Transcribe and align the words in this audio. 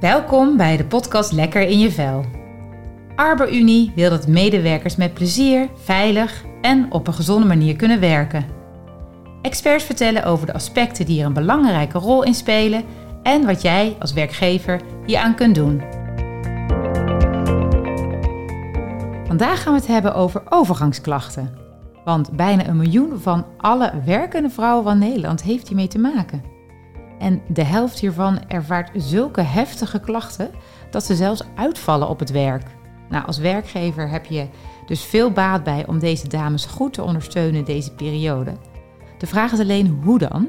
Welkom 0.00 0.56
bij 0.56 0.76
de 0.76 0.84
podcast 0.84 1.32
Lekker 1.32 1.62
in 1.62 1.78
je 1.78 1.92
vel. 1.92 2.24
ArborUnie 3.16 3.92
wil 3.94 4.10
dat 4.10 4.26
medewerkers 4.26 4.96
met 4.96 5.14
plezier, 5.14 5.68
veilig 5.74 6.44
en 6.60 6.92
op 6.92 7.06
een 7.06 7.14
gezonde 7.14 7.46
manier 7.46 7.76
kunnen 7.76 8.00
werken. 8.00 8.46
Experts 9.42 9.84
vertellen 9.84 10.24
over 10.24 10.46
de 10.46 10.52
aspecten 10.52 11.06
die 11.06 11.20
er 11.20 11.26
een 11.26 11.32
belangrijke 11.32 11.98
rol 11.98 12.22
in 12.22 12.34
spelen 12.34 12.84
en 13.22 13.46
wat 13.46 13.62
jij 13.62 13.96
als 13.98 14.12
werkgever 14.12 14.80
hieraan 15.06 15.34
kunt 15.34 15.54
doen. 15.54 15.82
Vandaag 19.26 19.62
gaan 19.62 19.72
we 19.72 19.78
het 19.78 19.88
hebben 19.88 20.14
over 20.14 20.42
overgangsklachten. 20.48 21.54
Want 22.04 22.30
bijna 22.30 22.66
een 22.66 22.76
miljoen 22.76 23.20
van 23.20 23.46
alle 23.56 23.92
werkende 24.04 24.50
vrouwen 24.50 24.84
van 24.84 24.98
Nederland 24.98 25.42
heeft 25.42 25.68
hiermee 25.68 25.88
te 25.88 25.98
maken. 25.98 26.57
En 27.18 27.42
de 27.48 27.64
helft 27.64 27.98
hiervan 27.98 28.48
ervaart 28.48 28.90
zulke 28.94 29.40
heftige 29.40 30.00
klachten 30.00 30.50
dat 30.90 31.04
ze 31.04 31.14
zelfs 31.14 31.42
uitvallen 31.54 32.08
op 32.08 32.18
het 32.18 32.30
werk. 32.30 32.64
Nou, 33.08 33.26
als 33.26 33.38
werkgever 33.38 34.08
heb 34.08 34.24
je 34.24 34.48
dus 34.86 35.04
veel 35.04 35.30
baat 35.30 35.64
bij 35.64 35.86
om 35.86 35.98
deze 35.98 36.28
dames 36.28 36.64
goed 36.64 36.92
te 36.92 37.02
ondersteunen 37.02 37.64
deze 37.64 37.94
periode. 37.94 38.52
De 39.18 39.26
vraag 39.26 39.52
is 39.52 39.60
alleen 39.60 40.00
hoe 40.04 40.18
dan? 40.18 40.48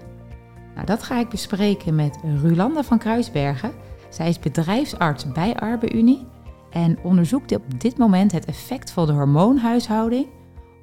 Nou, 0.75 0.85
dat 0.85 1.03
ga 1.03 1.20
ik 1.20 1.30
bespreken 1.30 1.95
met 1.95 2.17
Rulanda 2.41 2.83
van 2.83 2.97
Kruisbergen. 2.97 3.72
Zij 4.09 4.30
is 4.30 4.39
bedrijfsarts 4.39 5.31
bij 5.31 5.55
ArbeUnie 5.55 6.27
en 6.70 6.97
onderzoekt 7.03 7.55
op 7.55 7.80
dit 7.80 7.97
moment 7.97 8.31
het 8.31 8.45
effect 8.45 8.91
van 8.91 9.05
de 9.05 9.13
hormoonhuishouding 9.13 10.27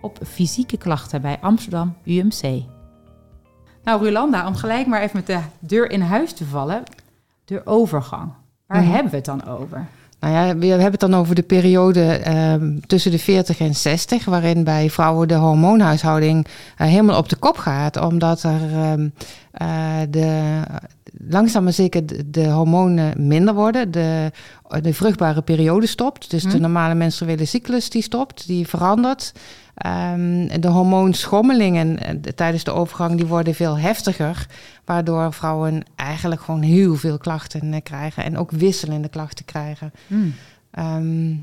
op 0.00 0.18
fysieke 0.24 0.76
klachten 0.76 1.22
bij 1.22 1.38
Amsterdam 1.40 1.96
UMC. 2.04 2.62
Nou, 3.86 4.02
Rulanda, 4.04 4.46
om 4.46 4.54
gelijk 4.54 4.86
maar 4.86 5.00
even 5.02 5.16
met 5.16 5.26
de 5.26 5.38
deur 5.58 5.90
in 5.90 6.00
huis 6.00 6.32
te 6.32 6.44
vallen, 6.44 6.82
de 7.44 7.66
overgang. 7.66 8.30
Waar 8.66 8.82
Mhm. 8.82 8.90
hebben 8.92 9.10
we 9.10 9.16
het 9.16 9.24
dan 9.24 9.46
over? 9.46 9.86
Nou 10.20 10.34
ja, 10.34 10.56
we 10.56 10.66
hebben 10.66 10.90
het 10.90 11.00
dan 11.00 11.14
over 11.14 11.34
de 11.34 11.42
periode 11.42 12.04
ehm, 12.06 12.78
tussen 12.86 13.10
de 13.10 13.18
40 13.18 13.58
en 13.58 13.74
60, 13.74 14.24
waarin 14.24 14.64
bij 14.64 14.90
vrouwen 14.90 15.28
de 15.28 15.34
hormoonhuishouding 15.34 16.46
eh, 16.76 16.86
helemaal 16.86 17.18
op 17.18 17.28
de 17.28 17.36
kop 17.36 17.56
gaat, 17.58 17.96
omdat 17.96 18.42
er 18.42 18.60
ehm, 18.72 19.08
eh, 19.52 19.68
de, 20.08 20.60
langzaam 21.28 21.64
maar 21.64 21.72
zeker 21.72 22.06
de, 22.06 22.30
de 22.30 22.46
hormonen 22.48 23.26
minder 23.26 23.54
worden, 23.54 23.90
de, 23.90 24.30
de 24.80 24.94
vruchtbare 24.94 25.42
periode 25.42 25.86
stopt, 25.86 26.30
dus 26.30 26.42
de 26.42 26.50
Hm. 26.50 26.60
normale 26.60 26.94
menstruele 26.94 27.44
cyclus 27.44 27.90
die 27.90 28.02
stopt, 28.02 28.46
die 28.46 28.66
verandert. 28.68 29.32
Ehm, 29.74 30.60
de 30.60 30.68
hormoonschommelingen 30.68 31.98
eh, 31.98 32.14
de- 32.20 32.34
tijdens 32.34 32.64
de 32.64 32.72
overgang 32.72 33.16
die 33.16 33.26
worden 33.26 33.54
veel 33.54 33.78
heftiger, 33.78 34.46
waardoor 34.84 35.32
vrouwen 35.32 35.82
eigenlijk 35.96 36.40
gewoon 36.40 36.62
heel 36.62 36.94
veel 36.94 37.18
klachten 37.18 37.72
eh, 37.72 37.80
krijgen 37.82 38.24
en 38.24 38.38
ook 38.38 38.50
wisselende 38.50 39.08
klachten 39.08 39.44
krijgen. 39.44 39.92
Hmm. 40.06 40.34
Ehm, 40.70 41.34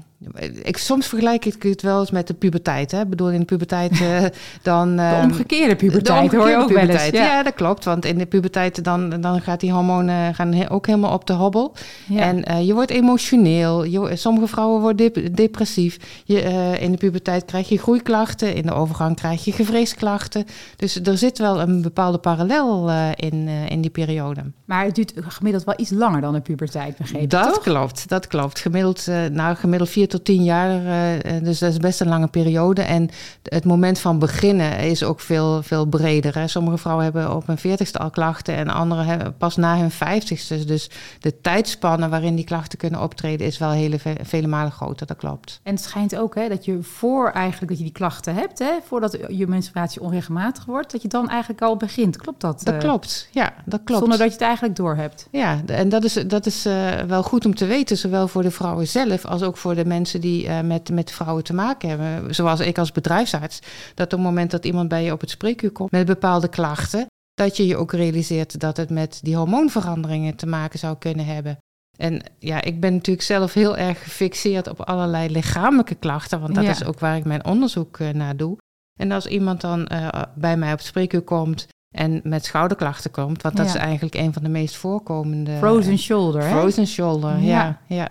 ik, 0.62 0.78
soms 0.78 1.08
vergelijk 1.08 1.46
ik 1.46 1.64
het 1.64 1.82
wel 1.82 2.00
eens 2.00 2.12
met 2.12 2.28
de 2.28 2.34
puberteit. 2.34 2.92
Hè? 2.92 3.02
Ik 3.02 3.10
bedoel, 3.10 3.30
in 3.32 3.40
de 3.40 3.46
puberteit 3.46 4.02
eh, 4.02 4.24
dan... 4.62 4.96
De 4.96 5.02
ehm, 5.02 5.24
omgekeerde 5.24 5.76
puberteit 5.76 6.32
de 6.32 6.38
hoor 6.38 6.50
je 6.50 6.56
ook 6.58 6.70
wel 6.70 6.88
eens. 6.88 7.06
Ja. 7.10 7.24
Ja. 7.26 7.44
dat 7.44 7.54
klopt. 7.54 7.86
Want 7.86 8.06
in 8.06 8.18
de 8.18 8.26
puberteit 8.26 8.84
dan, 8.84 9.10
dan 9.22 9.42
gaat 9.42 9.60
die 9.60 9.72
hormonen 9.72 10.36
gaan 10.36 10.54
he- 10.54 10.72
ook 10.72 10.86
helemaal 10.88 11.14
op 11.14 11.28
de 11.28 11.34
hobbel. 11.34 11.74
Ja. 12.08 12.20
En 12.20 12.44
eh, 12.44 12.66
je 12.68 12.74
wordt 12.74 12.92
emotioneel. 12.92 13.84
Je, 13.84 14.16
sommige 14.16 14.48
vrouwen 14.48 14.82
worden 14.82 15.12
dep- 15.14 15.36
depressief. 15.36 15.98
Je, 16.26 16.42
eh, 16.42 16.82
in 16.82 16.92
de 16.92 16.98
puberteit 16.98 17.46
krijg 17.46 17.70
je 17.70 17.78
groeiklachten. 17.78 18.56
In 18.56 18.66
de 18.66 18.74
overgang 18.74 19.16
krijg 19.16 19.46
je 19.46 19.52
gevreesklachten. 19.52 20.46
Dus 20.76 20.96
er 21.04 21.18
zit 21.18 21.38
wel 21.38 21.62
een 21.62 21.82
bepaalde 21.82 22.18
parallel 22.18 22.90
eh, 22.90 23.08
in, 23.16 23.48
eh, 23.48 23.70
in 23.70 23.82
die 23.82 23.92
periode. 23.92 24.42
Maar 24.66 24.86
het 24.86 24.96
duurt 24.96 25.14
gemiddeld 25.18 25.64
wel 25.64 25.74
iets 25.78 25.90
langer 25.90 26.22
dan 26.22 26.34
de 26.34 26.42
puberteit, 26.42 26.98
begreep 26.98 27.22
ik, 27.22 27.30
Dat 27.30 27.44
toch? 27.54 27.62
klopt, 27.64 28.10
dat 28.10 28.28
klopt. 28.28 28.60
Gemiddeld, 28.60 29.08
eh, 29.08 29.26
nou, 29.32 29.56
gemiddeld 29.56 29.90
vier 29.90 30.08
tot 30.14 30.26
tien 30.26 30.44
jaar, 30.44 30.70
eh, 30.86 31.36
eh, 31.36 31.44
dus 31.44 31.60
dat 31.60 31.72
is 31.72 31.78
best 31.78 32.02
een 32.02 32.08
lange 32.08 32.28
periode. 32.28 32.82
En 32.82 33.10
het 33.44 33.66
moment 33.66 34.00
van 34.00 34.20
beginnen 34.20 34.78
is 34.80 35.04
ook 35.04 35.20
veel, 35.20 35.64
veel 35.64 35.86
breder. 35.86 36.36
Hè. 36.36 36.48
Sommige 36.48 36.78
vrouwen 36.78 37.04
hebben 37.04 37.36
op 37.36 37.48
hun 37.48 37.58
veertigste 37.58 37.98
al 38.00 38.10
klachten 38.10 38.56
en 38.56 38.70
andere 38.70 39.04
hebben 39.04 39.38
pas 39.38 39.56
na 39.56 39.78
hun 39.78 39.92
vijftigste. 39.92 40.66
Dus 40.66 40.90
de 41.20 41.42
tijdspannen 41.42 42.10
waarin 42.10 42.36
die 42.36 42.46
klachten 42.46 42.78
kunnen 42.78 43.02
optreden 43.02 43.48
is 43.48 43.58
wel 43.58 43.70
hele, 43.72 44.00
ve- 44.00 44.16
vele 44.22 44.48
malen 44.48 44.72
groter, 44.72 45.08
dat 45.08 45.18
klopt. 45.18 45.60
En 45.64 45.74
het 45.74 45.84
schijnt 45.84 46.16
ook 46.16 46.36
hè, 46.36 46.48
dat 46.50 46.66
je 46.66 46.78
voor 46.82 47.30
eigenlijk 47.30 47.68
dat 47.70 47.78
je 47.78 47.84
die 47.84 47.94
klachten 47.94 48.36
hebt, 48.36 48.60
hè, 48.60 48.72
voordat 48.86 49.18
je 49.28 49.48
menstruatie 49.48 50.02
onregelmatig 50.02 50.66
wordt, 50.66 50.92
dat 50.92 51.02
je 51.02 51.08
dan 51.08 51.30
eigenlijk 51.30 51.62
al 51.62 51.78
begint. 51.78 52.18
Klopt 52.18 52.42
dat? 52.42 52.62
Dat 52.64 52.74
eh, 52.74 52.80
klopt, 52.80 53.28
ja, 53.32 53.54
dat 53.66 53.82
klopt. 53.84 54.00
Zonder 54.02 54.18
dat 54.18 54.28
je 54.28 54.34
het 54.34 54.44
eigenlijk 54.44 54.76
door 54.76 54.96
hebt. 54.96 55.28
Ja, 55.32 55.62
en 55.66 55.90
dat 55.90 56.04
is, 56.04 56.14
dat 56.14 56.46
is 56.46 56.64
wel 57.08 57.24
goed 57.24 57.46
om 57.46 57.56
te 57.56 57.66
weten, 57.66 57.98
zowel 57.98 58.28
voor 58.28 58.42
de 58.42 58.52
vrouwen 58.52 58.88
zelf 58.88 59.26
als 59.26 59.42
ook 59.42 59.58
voor 59.58 59.76
de 59.76 59.86
mensen 59.86 60.03
die 60.12 60.48
eh, 60.48 60.62
met, 60.62 60.90
met 60.90 61.12
vrouwen 61.12 61.44
te 61.44 61.54
maken 61.54 61.90
hebben. 61.90 62.36
Zoals 62.36 62.60
ik 62.60 62.78
als 62.78 62.92
bedrijfsarts. 62.92 63.60
Dat 63.94 64.06
op 64.06 64.12
het 64.12 64.28
moment 64.28 64.52
dat 64.52 64.66
iemand 64.66 64.88
bij 64.90 65.04
je 65.04 65.12
op 65.12 65.22
het 65.22 65.30
spreekuur 65.30 65.72
komt 65.72 65.92
met 65.92 66.06
bepaalde 66.06 66.48
klachten, 66.48 67.06
dat 67.34 67.58
je 67.58 67.68
je 67.68 67.78
ook 67.78 67.92
realiseert 67.92 68.60
dat 68.60 68.78
het 68.78 68.90
met 68.90 69.20
die 69.22 69.36
hormoonveranderingen 69.36 70.36
te 70.36 70.46
maken 70.48 70.80
zou 70.80 70.98
kunnen 70.98 71.26
hebben. 71.26 71.58
En 71.98 72.22
ja, 72.40 72.62
ik 72.62 72.80
ben 72.80 72.94
natuurlijk 72.94 73.26
zelf 73.26 73.54
heel 73.54 73.78
erg 73.78 74.04
gefixeerd 74.04 74.68
op 74.70 74.82
allerlei 74.82 75.30
lichamelijke 75.32 75.96
klachten, 75.96 76.40
want 76.42 76.56
dat 76.56 76.64
Ja. 76.64 76.70
is 76.70 76.84
ook 76.86 77.00
waar 77.00 77.18
ik 77.18 77.26
mijn 77.26 77.46
onderzoek 77.46 78.00
eh, 78.00 78.10
naar 78.10 78.36
doe. 78.38 78.58
En 79.00 79.12
als 79.12 79.26
iemand 79.28 79.62
dan 79.62 79.88
eh, 79.88 80.22
bij 80.36 80.58
mij 80.58 80.72
op 80.72 80.78
het 80.78 80.88
spreekuur 80.88 81.22
komt 81.22 81.68
en 81.96 82.20
met 82.24 82.46
schouderklachten 82.46 83.12
komt, 83.12 83.42
want 83.42 83.58
dat 83.58 83.66
Ja. 83.66 83.74
is 83.74 83.80
eigenlijk 83.80 84.16
een 84.16 84.34
van 84.34 84.44
de 84.44 84.50
meest 84.50 84.76
voorkomende. 84.76 85.58
Frozen 85.58 85.98
shoulder, 85.98 86.44
hè? 86.44 86.50
Frozen 86.50 86.88
shoulder, 86.88 87.40
Ja. 87.40 87.42
ja. 87.88 87.96
ja. 87.96 88.10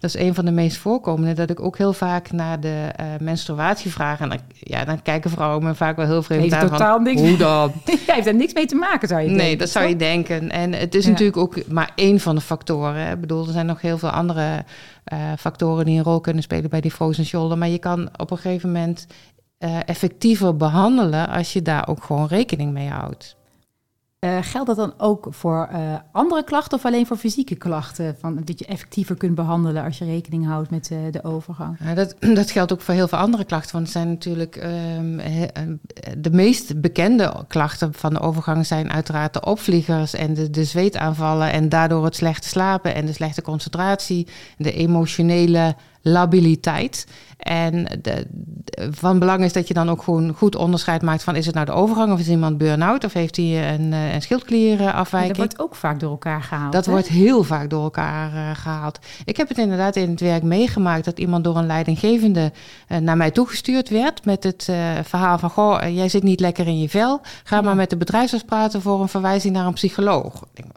Dat 0.00 0.14
is 0.14 0.20
een 0.20 0.34
van 0.34 0.44
de 0.44 0.50
meest 0.50 0.76
voorkomende. 0.76 1.32
Dat 1.32 1.50
ik 1.50 1.60
ook 1.60 1.78
heel 1.78 1.92
vaak 1.92 2.32
naar 2.32 2.60
de 2.60 2.88
eh, 2.96 3.06
menstruatie 3.20 3.90
vraag. 3.90 4.20
En 4.20 4.28
dan, 4.28 4.38
ja, 4.58 4.84
dan 4.84 5.02
kijken 5.02 5.30
vrouwen 5.30 5.64
me 5.64 5.74
vaak 5.74 5.96
wel 5.96 6.06
heel 6.06 6.22
vreemd 6.22 6.42
Heeft 6.42 6.54
aan. 6.54 6.60
van, 6.60 6.70
totaal 6.70 6.98
niks 6.98 7.20
Hoe 7.20 7.36
dan? 7.36 7.72
Jij 8.06 8.14
heeft 8.14 8.26
er 8.26 8.34
niks 8.34 8.52
mee 8.52 8.66
te 8.66 8.74
maken, 8.74 9.08
zou 9.08 9.20
je 9.20 9.28
nee, 9.28 9.36
denken, 9.38 9.58
dat 9.58 9.68
zou 9.68 9.86
je 9.86 9.96
denken. 9.96 10.50
En 10.50 10.72
het 10.72 10.94
is 10.94 11.04
Ja. 11.04 11.10
natuurlijk 11.10 11.36
ook 11.36 11.66
maar 11.68 11.90
één 11.94 12.20
van 12.20 12.34
de 12.34 12.40
factoren. 12.40 12.94
hè. 13.06 13.12
Ik 13.12 13.20
bedoel, 13.20 13.46
er 13.46 13.52
zijn 13.52 13.66
nog 13.66 13.80
heel 13.80 13.98
veel 13.98 14.10
andere 14.10 14.64
eh, 15.04 15.18
factoren 15.38 15.84
die 15.84 15.98
een 15.98 16.04
rol 16.04 16.20
kunnen 16.20 16.42
spelen 16.42 16.70
bij 16.70 16.80
die 16.80 16.90
frozen 16.90 17.24
shoulder. 17.24 17.58
Maar 17.58 17.68
je 17.68 17.78
kan 17.78 18.08
op 18.16 18.30
een 18.30 18.38
gegeven 18.38 18.72
moment 18.72 19.06
eh, 19.58 19.76
effectiever 19.84 20.56
behandelen 20.56 21.28
als 21.28 21.52
je 21.52 21.62
daar 21.62 21.88
ook 21.88 22.02
gewoon 22.04 22.26
rekening 22.26 22.72
mee 22.72 22.88
houdt. 22.88 23.36
Eh, 24.20 24.38
geldt 24.40 24.66
dat 24.66 24.76
dan 24.76 24.94
ook 24.98 25.26
voor 25.30 25.68
eh, 25.70 25.94
andere 26.12 26.44
klachten 26.44 26.78
of 26.78 26.84
alleen 26.84 27.06
voor 27.06 27.16
fysieke 27.16 27.54
klachten? 27.54 28.16
Van, 28.18 28.40
dat 28.44 28.58
je 28.58 28.66
effectiever 28.66 29.16
kunt 29.16 29.34
behandelen 29.34 29.84
als 29.84 29.98
je 29.98 30.04
rekening 30.04 30.46
houdt 30.46 30.70
met 30.70 30.90
eh, 30.90 30.98
de 31.10 31.24
overgang? 31.24 31.76
Ja, 31.84 31.94
dat, 31.94 32.16
dat 32.40 32.50
geldt 32.50 32.72
ook 32.72 32.80
voor 32.80 32.94
heel 32.94 33.08
veel 33.08 33.18
andere 33.18 33.44
klachten. 33.44 33.72
Want 33.72 33.84
het 33.84 33.92
zijn 33.92 34.08
natuurlijk 34.08 34.56
ehm, 34.56 35.18
he- 35.18 35.44
eh, 35.44 35.62
de 36.18 36.30
meest 36.30 36.80
bekende 36.80 37.44
klachten 37.48 37.94
van 37.94 38.12
de 38.12 38.20
overgang 38.20 38.66
zijn 38.66 38.90
uiteraard 38.90 39.32
de 39.32 39.44
opvliegers 39.44 40.14
en 40.14 40.34
de, 40.34 40.50
de 40.50 40.64
zweetaanvallen. 40.64 41.52
En 41.52 41.68
daardoor 41.68 42.04
het 42.04 42.16
slechte 42.16 42.48
slapen 42.48 42.94
en 42.94 43.06
de 43.06 43.12
slechte 43.12 43.42
concentratie, 43.42 44.28
de 44.56 44.72
emotionele 44.72 45.74
labiliteit. 46.02 47.06
En 47.38 47.84
de, 47.84 47.98
de- 48.00 48.88
van 48.90 49.18
belang 49.18 49.44
is 49.44 49.52
dat 49.52 49.68
je 49.68 49.74
dan 49.74 49.90
ook 49.90 50.02
gewoon 50.02 50.32
goed 50.36 50.56
onderscheid 50.56 51.02
maakt 51.02 51.22
van 51.22 51.36
is 51.36 51.46
het 51.46 51.54
nou 51.54 51.66
de 51.66 51.72
overgang 51.72 52.12
of 52.12 52.18
is 52.18 52.28
iemand 52.28 52.58
burn-out 52.58 53.04
of 53.04 53.12
heeft 53.12 53.36
hij 53.36 53.74
een, 53.74 53.92
eh, 53.92 54.04
een 54.06 54.12
Ja, 54.12 54.20
schildklierenafwijking. 54.20 55.36
dat 55.36 55.46
wordt 55.46 55.60
ook 55.60 55.74
vaak 55.74 56.00
door 56.00 56.10
elkaar 56.10 56.42
gehaald. 56.42 56.72
Dat 56.72 56.84
hè? 56.84 56.90
wordt 56.92 57.08
heel 57.08 57.42
vaak 57.44 57.70
door 57.70 57.82
elkaar 57.82 58.34
eh, 58.34 58.50
gehaald. 58.56 58.98
Ik 59.24 59.36
heb 59.36 59.48
het 59.48 59.58
inderdaad 59.58 59.96
in 59.96 60.10
het 60.10 60.20
werk 60.20 60.42
meegemaakt 60.42 61.04
dat 61.04 61.18
iemand 61.18 61.44
door 61.44 61.56
een 61.56 61.66
leidinggevende 61.66 62.52
eh, 62.88 62.98
naar 62.98 63.16
mij 63.16 63.30
toegestuurd 63.30 63.88
werd 63.88 64.24
met 64.24 64.44
het 64.44 64.68
verhaal 65.02 65.38
van: 65.38 65.50
Goh, 65.50 65.78
jij 65.94 66.08
zit 66.08 66.22
niet 66.22 66.40
lekker 66.40 66.66
in 66.66 66.78
je 66.78 66.88
vel. 66.88 67.20
Ga 67.44 67.56
Ja. 67.56 67.62
maar 67.62 67.76
met 67.76 67.90
de 67.90 67.96
bedrijfsarts 67.96 68.44
praten 68.44 68.82
voor 68.82 69.00
een 69.00 69.08
verwijzing 69.08 69.54
naar 69.54 69.66
een 69.66 69.72
psycholoog. 69.72 70.34
Ik 70.34 70.48
denk, 70.52 70.68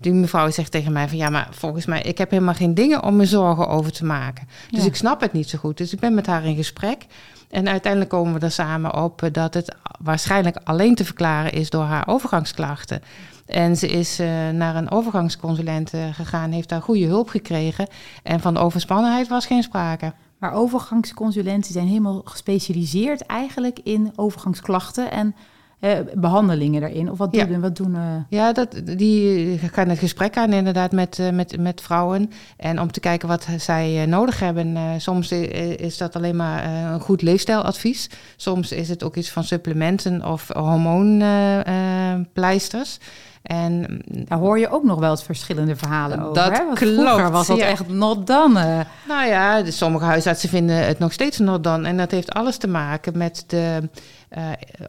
Die 0.00 0.12
mevrouw 0.12 0.50
zegt 0.50 0.70
tegen 0.70 0.92
mij 0.92 1.08
van 1.08 1.18
ja, 1.18 1.28
maar 1.30 1.48
volgens 1.50 1.86
mij, 1.86 2.02
ik 2.02 2.18
heb 2.18 2.30
helemaal 2.30 2.54
geen 2.54 2.74
dingen 2.74 3.02
om 3.02 3.16
me 3.16 3.24
zorgen 3.24 3.68
over 3.68 3.92
te 3.92 4.04
maken. 4.04 4.48
Dus 4.70 4.80
Ja. 4.82 4.86
ik 4.88 4.96
snap 4.96 5.20
het 5.20 5.32
niet 5.32 5.48
zo 5.48 5.58
goed. 5.58 5.76
Dus 5.76 5.92
ik 5.92 6.00
ben 6.00 6.14
met 6.14 6.26
haar 6.26 6.44
in 6.44 6.56
gesprek. 6.56 7.06
En 7.50 7.68
uiteindelijk 7.68 8.10
komen 8.10 8.34
we 8.34 8.40
er 8.40 8.50
samen 8.50 8.94
op 8.94 9.22
eh, 9.22 9.32
dat 9.32 9.54
het 9.54 9.74
waarschijnlijk 10.00 10.56
alleen 10.64 10.94
te 10.94 11.04
verklaren 11.04 11.52
is 11.52 11.70
door 11.70 11.84
haar 11.84 12.06
overgangsklachten. 12.08 13.02
En 13.46 13.76
ze 13.76 13.88
is 13.88 14.18
eh, 14.18 14.28
naar 14.48 14.76
een 14.76 14.90
overgangsconsulent 14.90 15.92
eh, 15.92 16.14
gegaan, 16.14 16.50
heeft 16.50 16.68
daar 16.68 16.82
goede 16.82 17.06
hulp 17.06 17.28
gekregen. 17.28 17.86
En 18.22 18.40
van 18.40 18.56
overspannenheid 18.56 19.28
was 19.28 19.46
geen 19.46 19.62
sprake. 19.62 20.12
Maar 20.38 20.52
overgangsconsulenten 20.52 21.72
zijn 21.72 21.86
helemaal 21.86 22.22
gespecialiseerd 22.24 23.26
eigenlijk 23.26 23.78
in 23.82 24.12
overgangsklachten 24.16 25.10
en 25.10 25.34
eh, 25.80 25.98
behandelingen 26.14 26.80
daarin. 26.80 27.10
Of 27.10 27.18
wat 27.18 27.34
Ja. 27.34 27.44
doen, 27.44 27.60
wat 27.60 27.76
doen 27.76 27.94
eh, 27.94 28.00
Ja, 28.28 28.52
dat, 28.52 28.68
die 28.84 29.58
gaan 29.58 29.88
het 29.88 29.98
gesprek 29.98 30.36
aan 30.36 30.52
inderdaad 30.52 30.92
met, 30.92 31.18
eh, 31.18 31.30
met, 31.30 31.58
met 31.58 31.80
vrouwen. 31.80 32.30
En 32.56 32.80
om 32.80 32.92
te 32.92 33.00
kijken 33.00 33.28
wat 33.28 33.46
zij 33.58 34.02
eh, 34.02 34.06
nodig 34.08 34.40
hebben. 34.40 34.76
Soms 35.00 35.32
is 35.32 35.96
dat 35.96 36.16
alleen 36.16 36.36
maar 36.36 36.64
een 36.92 37.00
goed 37.00 37.22
leefstijladvies. 37.22 38.10
Soms 38.36 38.72
is 38.72 38.88
het 38.88 39.02
ook 39.02 39.16
iets 39.16 39.30
van 39.30 39.44
supplementen 39.44 40.24
of 40.24 40.48
hormoonpleisters. 40.48 42.98
En 43.42 43.72
mm, 43.72 44.00
Daar 44.24 44.38
hoor 44.38 44.58
je 44.58 44.70
ook 44.70 44.84
nog 44.84 44.98
wel 44.98 45.10
eens 45.10 45.22
verschillende 45.22 45.76
verhalen 45.76 46.20
over. 46.20 46.34
Dat 46.34 46.58
hè? 46.58 46.64
Want 46.64 46.78
klopt, 46.78 46.94
Vroeger 46.94 47.30
was 47.30 47.46
dat 47.46 47.56
ja. 47.56 47.66
echt 47.66 47.88
not 47.88 48.26
done. 48.26 48.86
Nou 49.08 49.26
ja, 49.26 49.70
sommige 49.70 50.04
huisartsen 50.04 50.48
vinden 50.48 50.86
het 50.86 50.98
nog 50.98 51.12
steeds 51.12 51.38
nog 51.38 51.60
dan. 51.60 51.84
En 51.84 51.96
dat 51.96 52.10
heeft 52.10 52.32
alles 52.32 52.56
te 52.56 52.68
maken 52.68 53.18
met, 53.18 53.44
de, 53.46 53.88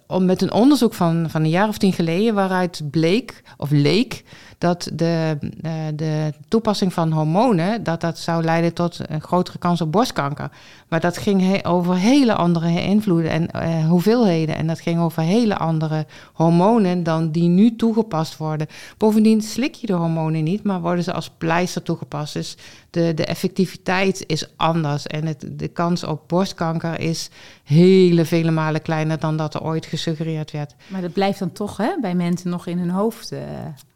om- 0.07 0.25
met 0.25 0.41
een 0.41 0.53
onderzoek 0.53 0.93
van, 0.93 1.29
van 1.29 1.43
een 1.43 1.49
jaar 1.49 1.67
of 1.67 1.77
tien 1.77 1.93
geleden... 1.93 2.33
waaruit 2.33 2.81
bleek, 2.91 3.41
of 3.57 3.69
leek, 3.71 4.23
dat 4.57 4.89
de, 4.93 5.37
eh, 5.61 5.71
de 5.95 6.33
toepassing 6.47 6.93
van 6.93 7.11
hormonen... 7.11 7.83
dat 7.83 8.01
dat 8.01 8.17
zou 8.17 8.43
leiden 8.43 8.73
tot 8.73 8.99
een 9.07 9.21
grotere 9.21 9.57
kans 9.57 9.81
op 9.81 9.91
borstkanker. 9.91 10.51
Maar 10.87 10.99
dat 10.99 11.17
ging 11.17 11.65
over 11.65 11.95
hele 11.95 12.33
andere 12.33 12.81
invloeden 12.81 13.31
en 13.31 13.51
eh, 13.51 13.87
hoeveelheden. 13.87 14.55
En 14.55 14.67
dat 14.67 14.79
ging 14.79 14.99
over 14.99 15.23
hele 15.23 15.57
andere 15.57 16.05
hormonen 16.33 17.03
dan 17.03 17.31
die 17.31 17.49
nu 17.49 17.75
toegepast 17.75 18.37
worden. 18.37 18.67
Bovendien 18.97 19.41
slik 19.41 19.75
je 19.75 19.87
de 19.87 19.93
hormonen 19.93 20.43
niet, 20.43 20.63
maar 20.63 20.81
worden 20.81 21.03
ze 21.03 21.13
als 21.13 21.29
pleister 21.37 21.81
toegepast. 21.81 22.33
Dus 22.33 22.57
de, 22.89 23.13
de 23.13 23.25
effectiviteit 23.25 24.23
is 24.27 24.57
anders. 24.57 25.07
En 25.07 25.25
het, 25.25 25.45
de 25.51 25.67
kans 25.67 26.03
op 26.03 26.23
borstkanker 26.27 26.99
is 26.99 27.29
hele 27.63 28.25
vele 28.25 28.51
malen 28.51 28.81
kleiner 28.81 29.19
dan 29.19 29.37
dat 29.37 29.53
er 29.53 29.63
ooit 29.63 29.85
gesuggereerd 29.85 30.51
werd. 30.51 30.75
Maar 30.87 31.01
dat 31.01 31.13
blijft 31.13 31.39
dan 31.39 31.51
toch 31.51 31.77
hè, 31.77 31.99
bij 32.01 32.15
mensen 32.15 32.49
nog 32.49 32.67
in 32.67 32.77
hun 32.77 32.89
hoofd 32.89 33.31
eh, 33.31 33.39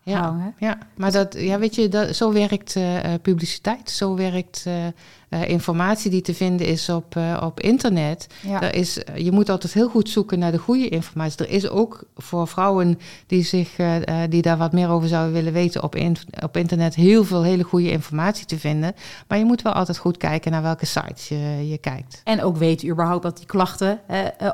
Ja. 0.05 0.21
hangen. 0.21 0.53
Ja, 0.59 0.77
maar 0.95 1.11
dat, 1.11 1.35
ja, 1.39 1.59
weet 1.59 1.75
je, 1.75 1.87
dat, 1.89 2.15
zo 2.15 2.31
werkt 2.33 2.75
eh, 2.75 3.13
eh, 3.13 3.21
publiciteit, 3.21 3.89
zo 3.89 4.15
werkt 4.15 4.65
eh, 5.29 5.49
informatie 5.49 6.11
die 6.11 6.21
te 6.21 6.33
vinden 6.33 6.67
is 6.67 6.89
op, 6.89 7.15
op 7.41 7.59
internet. 7.59 8.27
Ja. 8.47 8.61
Er 8.61 8.75
is, 8.75 8.99
je 9.15 9.31
moet 9.31 9.49
altijd 9.49 9.73
heel 9.73 9.89
goed 9.89 10.09
zoeken 10.09 10.39
naar 10.39 10.51
de 10.51 10.57
goede 10.57 10.89
informatie. 10.89 11.45
Er 11.45 11.51
is 11.51 11.69
ook 11.69 12.03
voor 12.15 12.47
vrouwen 12.47 12.99
die, 13.27 13.43
zich, 13.43 13.69
die 14.29 14.41
daar 14.41 14.57
wat 14.57 14.71
meer 14.71 14.89
over 14.89 15.07
zouden 15.07 15.33
willen 15.33 15.53
weten 15.53 15.83
op, 15.83 15.95
in- 15.95 16.17
op 16.43 16.57
internet 16.57 16.95
heel 16.95 17.23
veel 17.23 17.43
hele 17.43 17.63
goede 17.63 17.91
informatie 17.91 18.45
te 18.45 18.59
vinden. 18.59 18.93
Maar 19.27 19.37
je 19.37 19.45
moet 19.45 19.61
wel 19.61 19.73
altijd 19.73 19.97
goed 19.97 20.17
kijken 20.17 20.51
naar 20.51 20.61
welke 20.61 20.85
sites 20.85 21.27
je, 21.27 21.67
je 21.69 21.77
kijkt. 21.77 22.21
En 22.23 22.41
ook 22.43 22.57
weten 22.57 22.89
überhaupt 22.89 23.23
dat 23.23 23.37
die 23.37 23.45
klachten 23.45 23.99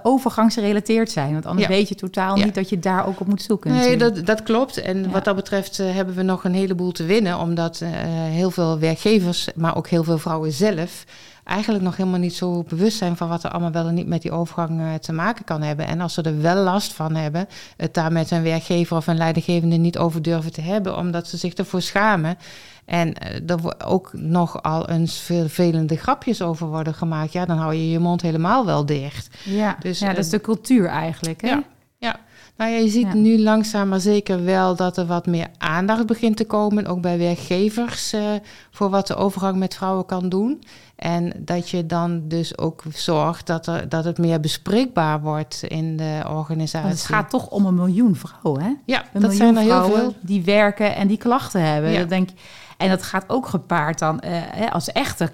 overgangsgerelateerd 0.04 1.12
zijn. 1.12 1.32
Want 1.34 1.46
anders 1.46 1.68
Ja. 1.68 1.74
weet 1.74 1.90
je 1.90 1.96
totaal 1.96 2.38
Ja. 2.38 2.46
niet 2.46 2.56
dat 2.56 2.70
je 2.70 2.80
daar 2.80 3.08
ook 3.08 3.20
op 3.20 3.28
moet 3.28 3.42
zoeken. 3.42 3.72
Nee, 3.72 3.80
natuurlijk. 3.80 4.16
dat, 4.16 4.26
dat 4.26 4.44
klopt. 4.44 4.78
En 4.78 5.12
wat 5.12 5.24
dat 5.26 5.36
betreft 5.40 5.80
eh, 5.80 5.96
hebben 5.96 6.16
we 6.16 6.22
nog 6.22 6.44
een 6.44 6.54
heleboel 6.54 6.92
te 6.92 7.06
winnen. 7.06 7.38
Omdat 7.38 7.82
eh, 7.82 7.90
heel 8.14 8.52
veel 8.52 8.80
werkgevers, 8.80 9.48
maar 9.56 9.76
ook 9.76 9.88
heel 9.88 10.04
veel 10.04 10.18
vrouwen 10.18 10.52
zelf... 10.52 11.04
eigenlijk 11.44 11.84
nog 11.84 11.98
helemaal 11.98 12.20
niet 12.20 12.34
zo 12.34 12.64
bewust 12.64 12.98
zijn 12.98 13.18
van 13.18 13.30
wat 13.30 13.44
er 13.44 13.52
allemaal 13.52 13.72
wel 13.72 13.88
en 13.88 13.94
niet 13.94 14.08
met 14.08 14.22
die 14.22 14.32
overgang 14.32 14.80
eh, 14.80 14.94
te 14.94 15.14
maken 15.14 15.46
kan 15.46 15.62
hebben. 15.62 15.88
En 15.88 16.02
als 16.02 16.14
ze 16.14 16.22
er 16.22 16.42
wel 16.42 16.56
last 16.56 16.94
van 16.94 17.16
hebben, 17.16 17.48
het 17.78 17.94
daar 17.94 18.12
met 18.12 18.32
een 18.32 18.44
werkgever 18.44 18.98
of 18.98 19.08
een 19.08 19.18
leidinggevende 19.18 19.76
niet 19.76 19.98
over 19.98 20.22
durven 20.22 20.52
te 20.52 20.62
hebben, 20.62 20.98
omdat 20.98 21.28
ze 21.28 21.38
zich 21.38 21.54
ervoor 21.54 21.82
schamen. 21.82 22.38
En 22.86 23.14
er 23.48 23.86
ook 23.86 24.14
nogal 24.14 24.90
eens 24.90 25.18
vervelende 25.20 25.96
grapjes 25.96 26.42
over 26.42 26.68
worden 26.68 26.94
gemaakt. 26.94 27.32
Ja, 27.32 27.46
dan 27.46 27.58
hou 27.58 27.74
je 27.74 27.90
je 27.90 28.00
mond 28.00 28.22
helemaal 28.22 28.66
wel 28.66 28.86
dicht. 28.86 29.30
ja. 29.44 29.76
dus, 29.80 30.00
ja, 30.00 30.08
dat 30.08 30.18
is 30.18 30.30
de 30.30 30.42
cultuur 30.42 30.86
eigenlijk. 30.86 31.42
Hè? 31.42 31.50
Ja. 31.50 31.64
Nou 32.60 32.72
ja, 32.72 32.78
je 32.78 32.90
ziet 32.90 33.08
Ja. 33.08 33.14
nu 33.14 33.40
langzaam 33.40 33.88
maar 33.88 34.00
zeker 34.00 34.44
wel 34.46 34.76
dat 34.76 34.98
er 34.98 35.06
wat 35.06 35.26
meer 35.26 35.48
aandacht 35.58 36.06
begint 36.06 36.38
te 36.38 36.46
komen, 36.46 36.86
ook 36.86 37.02
bij 37.02 37.18
werkgevers, 37.18 38.14
eh, 38.14 38.22
voor 38.72 38.90
wat 38.90 39.08
de 39.08 39.16
overgang 39.16 39.58
met 39.58 39.76
vrouwen 39.76 40.06
kan 40.06 40.30
doen. 40.30 40.64
En 40.96 41.34
dat 41.38 41.70
je 41.70 41.86
dan 41.86 42.22
dus 42.28 42.58
ook 42.58 42.84
zorgt 42.94 43.48
dat, 43.48 43.68
er, 43.68 43.90
dat 43.90 44.04
het 44.06 44.18
meer 44.18 44.40
bespreekbaar 44.40 45.22
wordt 45.22 45.64
in 45.68 45.98
de 45.98 46.22
organisatie. 46.30 46.88
Want 46.88 47.00
het 47.00 47.08
gaat 47.08 47.30
toch 47.30 47.48
om 47.50 47.66
een 47.66 47.76
miljoen 47.76 48.16
vrouwen, 48.16 48.64
hè? 48.64 48.74
ja, 48.86 49.04
Een 49.14 49.22
dat 49.22 49.34
zijn 49.34 49.58
er 49.58 49.62
heel 49.62 49.84
veel. 49.84 50.14
die 50.22 50.44
werken 50.44 50.96
en 50.96 51.08
die 51.08 51.18
klachten 51.18 51.62
hebben. 51.74 51.92
Ja. 51.92 52.00
Dat 52.00 52.10
denk, 52.10 52.30
en 52.80 52.90
dat 52.90 53.04
gaat 53.04 53.24
ook 53.28 53.48
gepaard 53.48 54.00
dan, 54.00 54.20
eh, 54.20 54.72
als 54.72 54.84
ze 54.86 54.92
echt 54.92 55.22
eh, 55.22 55.28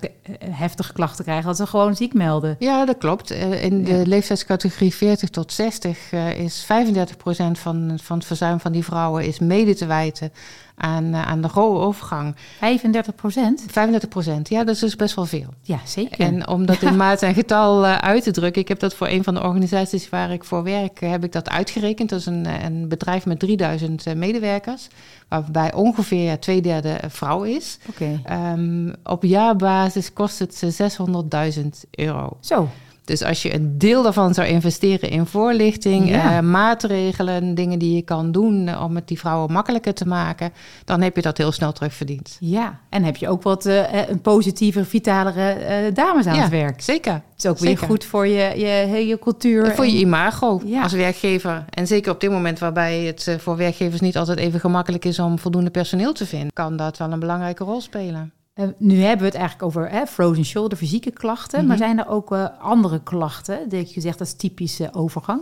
heftige 0.49 0.93
klachten 0.93 1.23
krijgen, 1.23 1.45
dat 1.45 1.57
ze 1.57 1.67
gewoon 1.67 1.95
ziek 1.95 2.13
melden. 2.13 2.55
Ja, 2.59 2.85
dat 2.85 2.97
klopt. 2.97 3.31
Eh, 3.31 3.63
In 3.63 3.83
de 3.83 3.93
Ja. 3.97 4.03
leeftijdscategorie 4.05 4.95
40 4.95 5.29
tot 5.29 5.51
60 5.53 6.11
eh, 6.11 6.39
is 6.39 6.63
35% 6.63 7.59
van, 7.59 7.99
van 8.03 8.17
het 8.17 8.25
verzuim 8.25 8.59
van 8.59 8.71
die 8.71 8.83
vrouwen 8.83 9.25
is 9.25 9.39
mede 9.39 9.75
te 9.75 9.85
wijten 9.85 10.31
aan, 10.75 11.13
eh, 11.13 11.27
aan 11.27 11.41
de 11.41 11.55
overgang. 11.55 12.35
35 12.57 13.15
procent? 13.15 13.65
35%, 13.67 14.49
ja, 14.49 14.63
dat 14.63 14.75
is 14.75 14.81
dus 14.81 14.95
best 14.95 15.15
wel 15.15 15.25
veel. 15.25 15.53
Ja, 15.61 15.79
zeker. 15.85 16.19
En 16.19 16.47
om 16.47 16.65
dat 16.65 16.81
in 16.81 16.95
maat 17.05 17.21
en 17.21 17.33
getal 17.33 17.85
eh, 17.85 17.97
uit 17.97 18.23
te 18.23 18.31
drukken, 18.31 18.61
ik 18.61 18.67
heb 18.67 18.79
dat 18.79 18.95
voor 18.95 19.07
een 19.07 19.23
van 19.23 19.33
de 19.33 19.43
organisaties 19.43 20.09
waar 20.09 20.31
ik 20.31 20.43
voor 20.43 20.63
werk, 20.63 21.01
eh, 21.01 21.09
heb 21.09 21.23
ik 21.23 21.31
dat 21.31 21.49
uitgerekend. 21.49 22.09
Dat 22.09 22.19
is 22.19 22.25
een, 22.25 22.47
een 22.65 22.87
bedrijf 22.87 23.25
met 23.25 23.39
3000 23.39 24.05
eh, 24.05 24.15
medewerkers, 24.15 24.87
waarbij 25.27 25.73
ongeveer 25.73 26.39
twee 26.39 26.61
derde 26.61 26.99
vrouw 27.07 27.43
is. 27.43 27.77
Oké. 27.89 28.21
Ehm, 28.23 28.93
op 29.03 29.23
jaarbasis 29.23 30.13
kost 30.13 30.39
het 30.39 30.55
ze 30.55 30.71
600.000 30.71 31.85
euro. 31.91 32.37
Zo, 32.39 32.69
Dus 33.05 33.21
als 33.23 33.41
je 33.41 33.53
een 33.53 33.77
deel 33.77 34.03
daarvan 34.03 34.33
zou 34.33 34.47
investeren 34.47 35.09
in 35.09 35.25
voorlichting, 35.25 36.09
Ja. 36.09 36.37
eh, 36.37 36.43
maatregelen, 36.43 37.55
dingen 37.55 37.79
die 37.79 37.95
je 37.95 38.01
kan 38.01 38.31
doen 38.31 38.67
eh, 38.67 38.83
om 38.83 38.95
het 38.95 39.07
die 39.07 39.19
vrouwen 39.19 39.51
makkelijker 39.51 39.93
te 39.93 40.07
maken, 40.07 40.51
dan 40.85 41.01
heb 41.01 41.15
je 41.15 41.21
dat 41.21 41.37
heel 41.37 41.51
snel 41.51 41.71
terugverdiend. 41.71 42.37
ja. 42.39 42.79
En 42.89 43.03
heb 43.03 43.15
je 43.17 43.29
ook 43.29 43.43
wat 43.43 43.65
eh, 43.65 44.07
een 44.09 44.21
positiever, 44.21 44.85
vitalere 44.85 45.91
dames 45.93 46.25
aan 46.25 46.35
Ja, 46.35 46.41
het 46.41 46.51
werk. 46.51 46.81
Zeker. 46.81 47.13
Het 47.13 47.43
is 47.43 47.45
ook 47.49 47.57
weer 47.59 47.69
zeker. 47.69 47.87
goed 47.87 48.03
voor 48.05 48.27
je, 48.27 48.59
je, 48.59 49.05
je 49.07 49.19
cultuur. 49.19 49.75
Voor 49.75 49.85
je 49.85 49.97
imago 49.97 50.61
Ja. 50.65 50.81
als 50.83 50.93
werkgever. 50.93 51.65
En 51.69 51.87
zeker 51.87 52.11
op 52.11 52.19
dit 52.19 52.31
moment 52.31 52.59
waarbij 52.59 52.99
het 52.99 53.35
voor 53.39 53.57
werkgevers 53.57 54.01
niet 54.01 54.17
altijd 54.17 54.37
even 54.39 54.59
gemakkelijk 54.59 55.05
is 55.05 55.19
om 55.19 55.39
voldoende 55.39 55.69
personeel 55.69 56.13
te 56.13 56.25
vinden, 56.25 56.53
kan 56.53 56.77
dat 56.77 56.97
wel 56.97 57.11
een 57.11 57.19
belangrijke 57.19 57.63
rol 57.63 57.81
spelen. 57.81 58.31
Eh, 58.55 58.67
nu 58.77 59.01
hebben 59.01 59.19
we 59.19 59.25
het 59.25 59.35
eigenlijk 59.35 59.63
over 59.63 59.89
hè, 59.89 60.05
frozen 60.05 60.45
shoulder, 60.45 60.77
fysieke 60.77 61.11
klachten. 61.11 61.59
Mhm. 61.59 61.67
Maar 61.67 61.77
zijn 61.77 61.99
er 61.99 62.07
ook 62.07 62.31
eh, 62.31 62.45
andere 62.59 63.03
klachten? 63.03 63.69
Dat 63.69 63.93
je 63.93 64.01
zegt 64.01 64.17
dat 64.17 64.27
is 64.27 64.33
typische 64.33 64.93
overgang. 64.93 65.41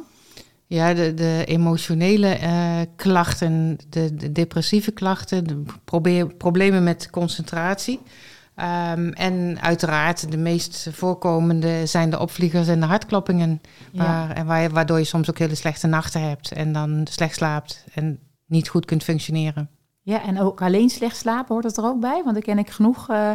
Ja, 0.68 0.94
de, 0.94 1.13
de 1.13 1.44
emotionele 1.45 2.27
eh, 2.27 2.80
klachten, 2.95 3.77
de, 3.89 4.15
de 4.15 4.31
depressieve 4.31 4.92
klachten, 4.92 5.48
de 5.48 5.63
probeer, 5.86 6.33
problemen 6.33 6.83
met 6.83 7.10
concentratie. 7.10 8.00
Ehm, 8.56 9.07
en 9.07 9.57
uiteraard 9.62 10.31
de 10.31 10.38
meest 10.38 10.88
voorkomende 10.92 11.86
zijn 11.86 12.10
de 12.10 12.19
opvliegers 12.19 12.68
en 12.68 12.80
de 12.80 12.86
hartkloppingen. 12.86 13.62
Ja. 13.92 14.04
Waar, 14.04 14.31
en 14.31 14.45
waar, 14.45 14.69
waardoor 14.69 14.98
je 14.98 15.04
soms 15.04 15.30
ook 15.30 15.38
hele 15.38 15.56
slechte 15.56 15.88
nachten 15.88 16.21
hebt 16.21 16.51
en 16.51 16.74
dan 16.74 17.07
slecht 17.10 17.36
slaapt 17.36 17.86
en 17.94 18.19
niet 18.45 18.69
goed 18.69 18.86
kunt 18.86 19.04
functioneren. 19.04 19.69
Ja, 20.06 20.22
en 20.24 20.40
ook 20.40 20.62
alleen 20.62 20.90
slecht 20.90 21.16
slapen 21.18 21.54
hoort 21.54 21.64
het 21.66 21.78
er 21.78 21.84
ook 21.86 22.00
bij? 22.00 22.22
Want 22.25 22.38
ik 22.38 22.44
ken 22.44 22.58
ik 22.58 22.70
genoeg 22.70 23.10
eh, 23.10 23.32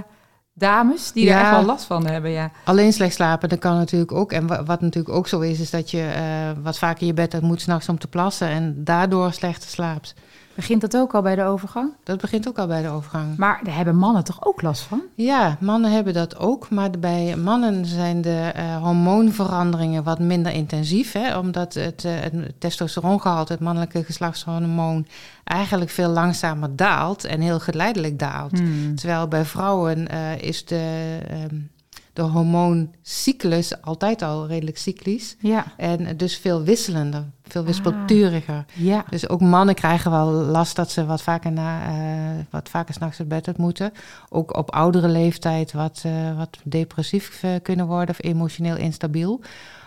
dames 0.55 1.13
die 1.13 1.25
Ja. 1.25 1.35
er 1.35 1.41
echt 1.41 1.51
wel 1.51 1.65
last 1.65 1.85
van 1.85 2.07
hebben. 2.07 2.31
Ja. 2.31 2.51
Alleen 2.65 2.93
slecht 2.93 3.15
slapen, 3.15 3.49
dat 3.49 3.59
kan 3.59 3.77
natuurlijk 3.77 4.13
ook. 4.13 4.33
En 4.33 4.47
wa- 4.47 4.65
wat 4.65 4.81
natuurlijk 4.81 5.15
ook 5.15 5.29
zo 5.29 5.41
is, 5.41 5.61
is 5.61 5.71
dat 5.71 5.91
je 5.91 6.03
eh, 6.03 6.63
wat 6.63 6.79
vaker 6.79 7.07
je 7.07 7.15
bed 7.15 7.35
uit 7.35 7.43
moet 7.43 7.61
s'nachts 7.61 7.89
om 7.89 7.99
te 7.99 8.09
plassen 8.09 8.49
en 8.49 8.85
daardoor 8.85 9.33
slechter 9.33 9.69
slaapt. 9.71 10.15
Begint 10.59 10.81
dat 10.81 10.97
ook 10.97 11.15
al 11.15 11.23
bij 11.23 11.35
de 11.35 11.43
overgang? 11.43 11.93
Dat 12.03 12.21
begint 12.21 12.49
ook 12.49 12.59
al 12.59 12.67
bij 12.67 12.83
de 12.83 12.89
overgang. 12.89 13.37
Maar 13.37 13.61
daar 13.63 13.77
hebben 13.77 13.97
mannen 13.97 14.25
toch 14.25 14.47
ook 14.47 14.63
last 14.63 14.83
van? 14.83 15.03
Ja, 15.15 15.57
mannen 15.61 15.93
hebben 15.93 16.13
dat 16.15 16.39
ook, 16.39 16.71
maar 16.71 16.91
bij 16.91 17.37
mannen 17.37 17.87
zijn 17.87 18.21
de 18.21 18.51
eh, 18.55 18.77
hormoonveranderingen 18.83 20.03
wat 20.03 20.19
minder 20.19 20.53
intensief, 20.53 21.13
hè, 21.13 21.39
omdat 21.39 21.75
het, 21.75 22.05
eh, 22.05 22.13
het 22.21 22.53
testosterongehalte, 22.61 23.53
het 23.53 23.63
mannelijke 23.63 24.05
geslachtshormoon, 24.05 25.07
eigenlijk 25.45 25.91
veel 25.91 26.11
langzamer 26.11 26.77
daalt 26.77 27.25
en 27.25 27.41
heel 27.41 27.61
geleidelijk 27.61 28.19
daalt. 28.19 28.59
Hmm. 28.59 28.95
Terwijl 28.95 29.29
bij 29.29 29.45
vrouwen 29.45 30.09
eh, 30.09 30.39
is 30.39 30.65
de, 30.65 31.19
ehm, 31.29 31.57
de 32.19 32.25
hormooncyclus 32.25 33.83
altijd 33.83 34.23
al 34.23 34.47
redelijk 34.47 34.79
cyclisch 34.79 35.37
Ja. 35.41 35.65
en 35.77 36.17
dus 36.17 36.37
veel 36.37 36.63
wisselender, 36.63 37.25
veel 37.43 37.65
wispelturiger. 37.65 38.65
Ja. 38.75 39.05
Dus 39.11 39.29
ook 39.29 39.41
mannen 39.41 39.75
krijgen 39.75 40.11
wel 40.11 40.31
last 40.31 40.77
dat 40.77 40.91
ze 40.91 41.07
wat 41.07 41.23
vaker, 41.23 41.53
na, 41.53 41.87
eh, 41.87 42.45
wat 42.51 42.69
vaker 42.69 42.95
s'nachts 42.95 43.19
uit 43.19 43.29
bed 43.29 43.47
uit 43.47 43.57
moeten. 43.57 43.93
Ook 44.29 44.57
op 44.57 44.71
oudere 44.71 45.09
leeftijd 45.09 45.73
wat, 45.73 46.03
eh, 46.05 46.37
wat 46.37 46.59
depressief 46.65 47.43
eh, 47.43 47.51
kunnen 47.63 47.87
worden 47.87 48.09
of 48.09 48.25
emotioneel 48.25 48.77
instabiel. 48.77 49.41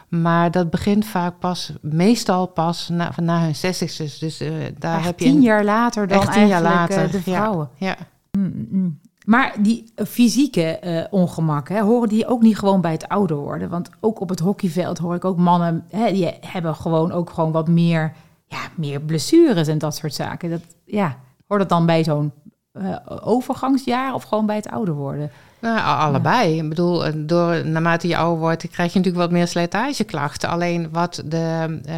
Maar 0.07 0.51
dat 0.51 0.69
begint 0.69 1.05
vaak 1.05 1.39
pas, 1.39 1.73
meestal 1.81 2.47
pas 2.47 2.89
na, 2.89 3.11
na 3.21 3.41
hun 3.41 3.55
zestigste. 3.55 4.15
Dus 4.19 4.37
daar 4.77 4.97
Echt 4.97 5.05
heb 5.05 5.19
je 5.19 5.25
tien 5.25 5.41
jaar 5.41 5.63
later 5.63 6.07
dan 6.07 6.21
echt 6.21 6.31
tien 6.31 6.47
jaar 6.47 6.63
eigenlijk 6.63 7.01
later, 7.01 7.11
de 7.11 7.31
ja. 7.31 7.37
vrouwen. 7.37 7.69
Ja, 7.75 7.95
Mm, 8.37 8.67
mm. 8.71 8.99
Maar 9.31 9.55
die 9.59 9.91
eh, 9.95 10.05
fysieke 10.05 10.61
eh 10.63 11.05
ongemakken, 11.09 11.83
horen 11.83 12.09
die 12.09 12.27
ook 12.27 12.41
niet 12.41 12.57
gewoon 12.57 12.81
bij 12.81 12.91
het 12.91 13.07
ouder 13.07 13.37
worden? 13.37 13.69
Want 13.69 13.89
ook 13.99 14.19
op 14.19 14.29
het 14.29 14.39
hockeyveld 14.39 14.97
hoor 14.97 15.15
ik 15.15 15.25
ook 15.25 15.37
mannen, 15.37 15.85
hè, 15.89 16.11
die 16.11 16.31
hebben 16.41 16.75
gewoon 16.75 17.11
ook 17.11 17.29
gewoon 17.29 17.51
wat 17.51 17.67
meer, 17.67 18.13
ja, 18.47 18.59
meer 18.75 19.01
blessures 19.01 19.67
en 19.67 19.77
dat 19.77 19.95
soort 19.95 20.13
zaken. 20.13 20.49
Dat, 20.49 20.61
ja, 20.85 21.17
hoort 21.47 21.59
dat 21.59 21.69
dan 21.69 21.85
bij 21.85 22.03
zo'n 22.03 22.31
uh, 22.73 22.95
overgangsjaar 23.05 24.13
of 24.13 24.23
gewoon 24.23 24.45
bij 24.45 24.55
het 24.55 24.69
ouder 24.69 24.93
worden? 24.93 25.31
Nou, 25.59 25.79
allebei. 25.79 26.57
Ik 26.57 26.69
bedoel, 26.69 27.05
eh, 27.05 27.13
door, 27.15 27.65
naarmate 27.65 28.07
je 28.07 28.17
ouder 28.17 28.39
wordt, 28.39 28.69
krijg 28.69 28.93
je 28.93 28.97
natuurlijk 28.97 29.25
wat 29.25 29.33
meer 29.33 29.47
slijtageklachten. 29.47 30.49
Alleen 30.49 30.89
wat 30.91 31.23
de, 31.25 31.79
uh, 31.85 31.95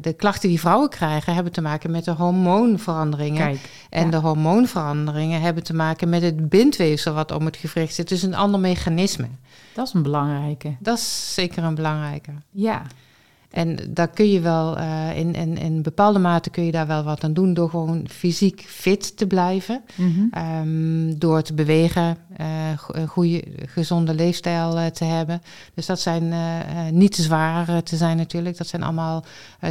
de 0.00 0.12
klachten 0.12 0.48
die 0.48 0.60
vrouwen 0.60 0.88
krijgen, 0.88 1.34
hebben 1.34 1.52
te 1.52 1.60
maken 1.60 1.90
met 1.90 2.04
de 2.04 2.10
hormoonveranderingen. 2.10 3.46
Kijk, 3.46 3.70
en 3.90 4.04
ja. 4.04 4.10
de 4.10 4.16
hormoonveranderingen 4.16 5.40
hebben 5.40 5.62
te 5.62 5.74
maken 5.74 6.08
met 6.08 6.22
het 6.22 6.48
bindweefsel 6.48 7.14
wat 7.14 7.32
om 7.32 7.44
het 7.44 7.56
gewricht 7.56 7.94
zit. 7.94 8.08
Dus 8.08 8.22
een 8.22 8.34
ander 8.34 8.60
mechanisme. 8.60 9.28
Dat 9.74 9.86
is 9.86 9.92
een 9.92 10.02
belangrijke. 10.02 10.76
Dat 10.78 10.98
is 10.98 11.34
zeker 11.34 11.64
een 11.64 11.74
belangrijke. 11.74 12.30
Ja, 12.50 12.82
En 13.54 13.78
daar 13.88 14.08
kun 14.08 14.30
je 14.30 14.40
wel, 14.40 14.78
uh, 14.78 15.16
in, 15.16 15.34
in, 15.34 15.58
in 15.58 15.82
bepaalde 15.82 16.18
mate 16.18 16.50
kun 16.50 16.64
je 16.64 16.72
daar 16.72 16.86
wel 16.86 17.02
wat 17.02 17.24
aan 17.24 17.32
doen 17.32 17.54
door 17.54 17.70
gewoon 17.70 18.06
fysiek 18.08 18.64
fit 18.66 19.16
te 19.16 19.26
blijven. 19.26 19.82
Mhm. 19.94 20.58
Um, 20.58 21.18
door 21.18 21.42
te 21.42 21.54
bewegen, 21.54 22.16
uh, 22.40 22.46
een 22.86 23.08
goede, 23.08 23.44
gezonde 23.66 24.14
leefstijl 24.14 24.78
uh, 24.78 24.86
te 24.86 25.04
hebben. 25.04 25.42
Dus 25.74 25.86
dat 25.86 26.00
zijn 26.00 26.32
niet 26.90 27.14
te 27.14 27.22
zwaar 27.22 27.82
te 27.82 27.96
zijn 27.96 28.16
natuurlijk. 28.16 28.56
Dat 28.56 28.66
zijn 28.66 28.82
allemaal 28.82 29.24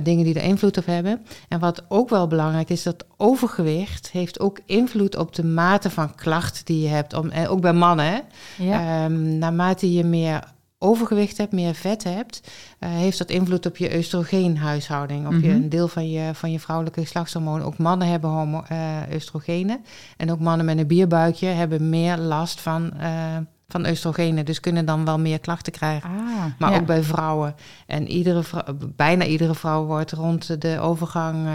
dingen 0.04 0.25
die 0.25 0.36
er 0.36 0.44
invloed 0.44 0.78
op 0.78 0.86
hebben. 0.86 1.25
En 1.48 1.60
wat 1.60 1.84
ook 1.88 2.10
wel 2.10 2.28
belangrijk 2.28 2.70
is, 2.70 2.84
dat 2.84 3.06
overgewicht 3.18 4.12
heeft 4.12 4.40
ook 4.40 4.60
invloed 4.66 5.18
op 5.18 5.36
de 5.36 5.46
mate 5.46 5.90
van 5.90 6.16
klachten 6.16 6.66
die 6.66 6.82
je 6.82 6.88
hebt. 6.88 7.13
Om, 7.13 7.32
ook 7.48 7.62
bij 7.62 7.74
mannen. 7.74 8.06
Hè? 8.06 8.20
Ja. 8.58 9.06
Um, 9.06 9.38
naarmate 9.38 9.94
je 9.94 10.04
meer 10.04 10.53
overgewicht 10.84 11.38
hebt, 11.38 11.52
meer 11.52 11.74
vet 11.74 12.04
hebt, 12.04 12.52
uh, 12.80 12.90
heeft 12.90 13.18
dat 13.18 13.30
invloed 13.30 13.66
op 13.66 13.78
je 13.78 13.98
oestrogeenhuishouding, 13.98 15.25
op 15.25 15.32
mm 15.32 15.40
-hmm. 15.40 15.50
je, 15.50 15.56
een 15.56 15.70
deel 15.70 15.88
van 15.88 16.10
je, 16.10 16.34
van 16.34 16.52
je 16.52 16.60
vrouwelijke 16.60 17.02
geslachtshormoon. 17.02 17.62
Ook 17.62 17.78
mannen 17.78 18.08
hebben 18.08 18.30
homo, 18.30 18.63
uh, 18.72 18.98
oestrogenen 19.13 19.84
en 20.18 20.32
ook 20.32 20.40
mannen 20.40 20.66
met 20.66 20.78
een 20.78 20.88
bierbuikje 20.88 21.48
hebben 21.48 21.90
meer 21.90 22.18
last 22.18 22.62
van, 22.62 22.92
uh, 23.02 23.38
van 23.68 23.88
oestrogenen, 23.88 24.46
dus 24.46 24.60
kunnen 24.60 24.86
dan 24.86 25.06
wel 25.06 25.20
meer 25.20 25.40
klachten 25.40 25.74
krijgen. 25.74 26.10
Ah, 26.10 26.46
maar 26.60 26.72
ja. 26.72 26.80
ook 26.80 26.86
bij 26.86 27.04
vrouwen. 27.04 27.56
En 27.88 28.08
iedere 28.08 28.44
vrouw, 28.44 28.63
bijna 28.96 29.25
iedere 29.25 29.56
vrouw 29.56 29.86
wordt 29.86 30.12
rond 30.12 30.62
de 30.62 30.80
overgang 30.80 31.48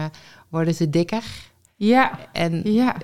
worden 0.48 0.74
ze 0.74 0.90
dikker. 0.90 1.24
Ja, 1.76 2.18
en 2.32 2.72
ja. 2.72 2.94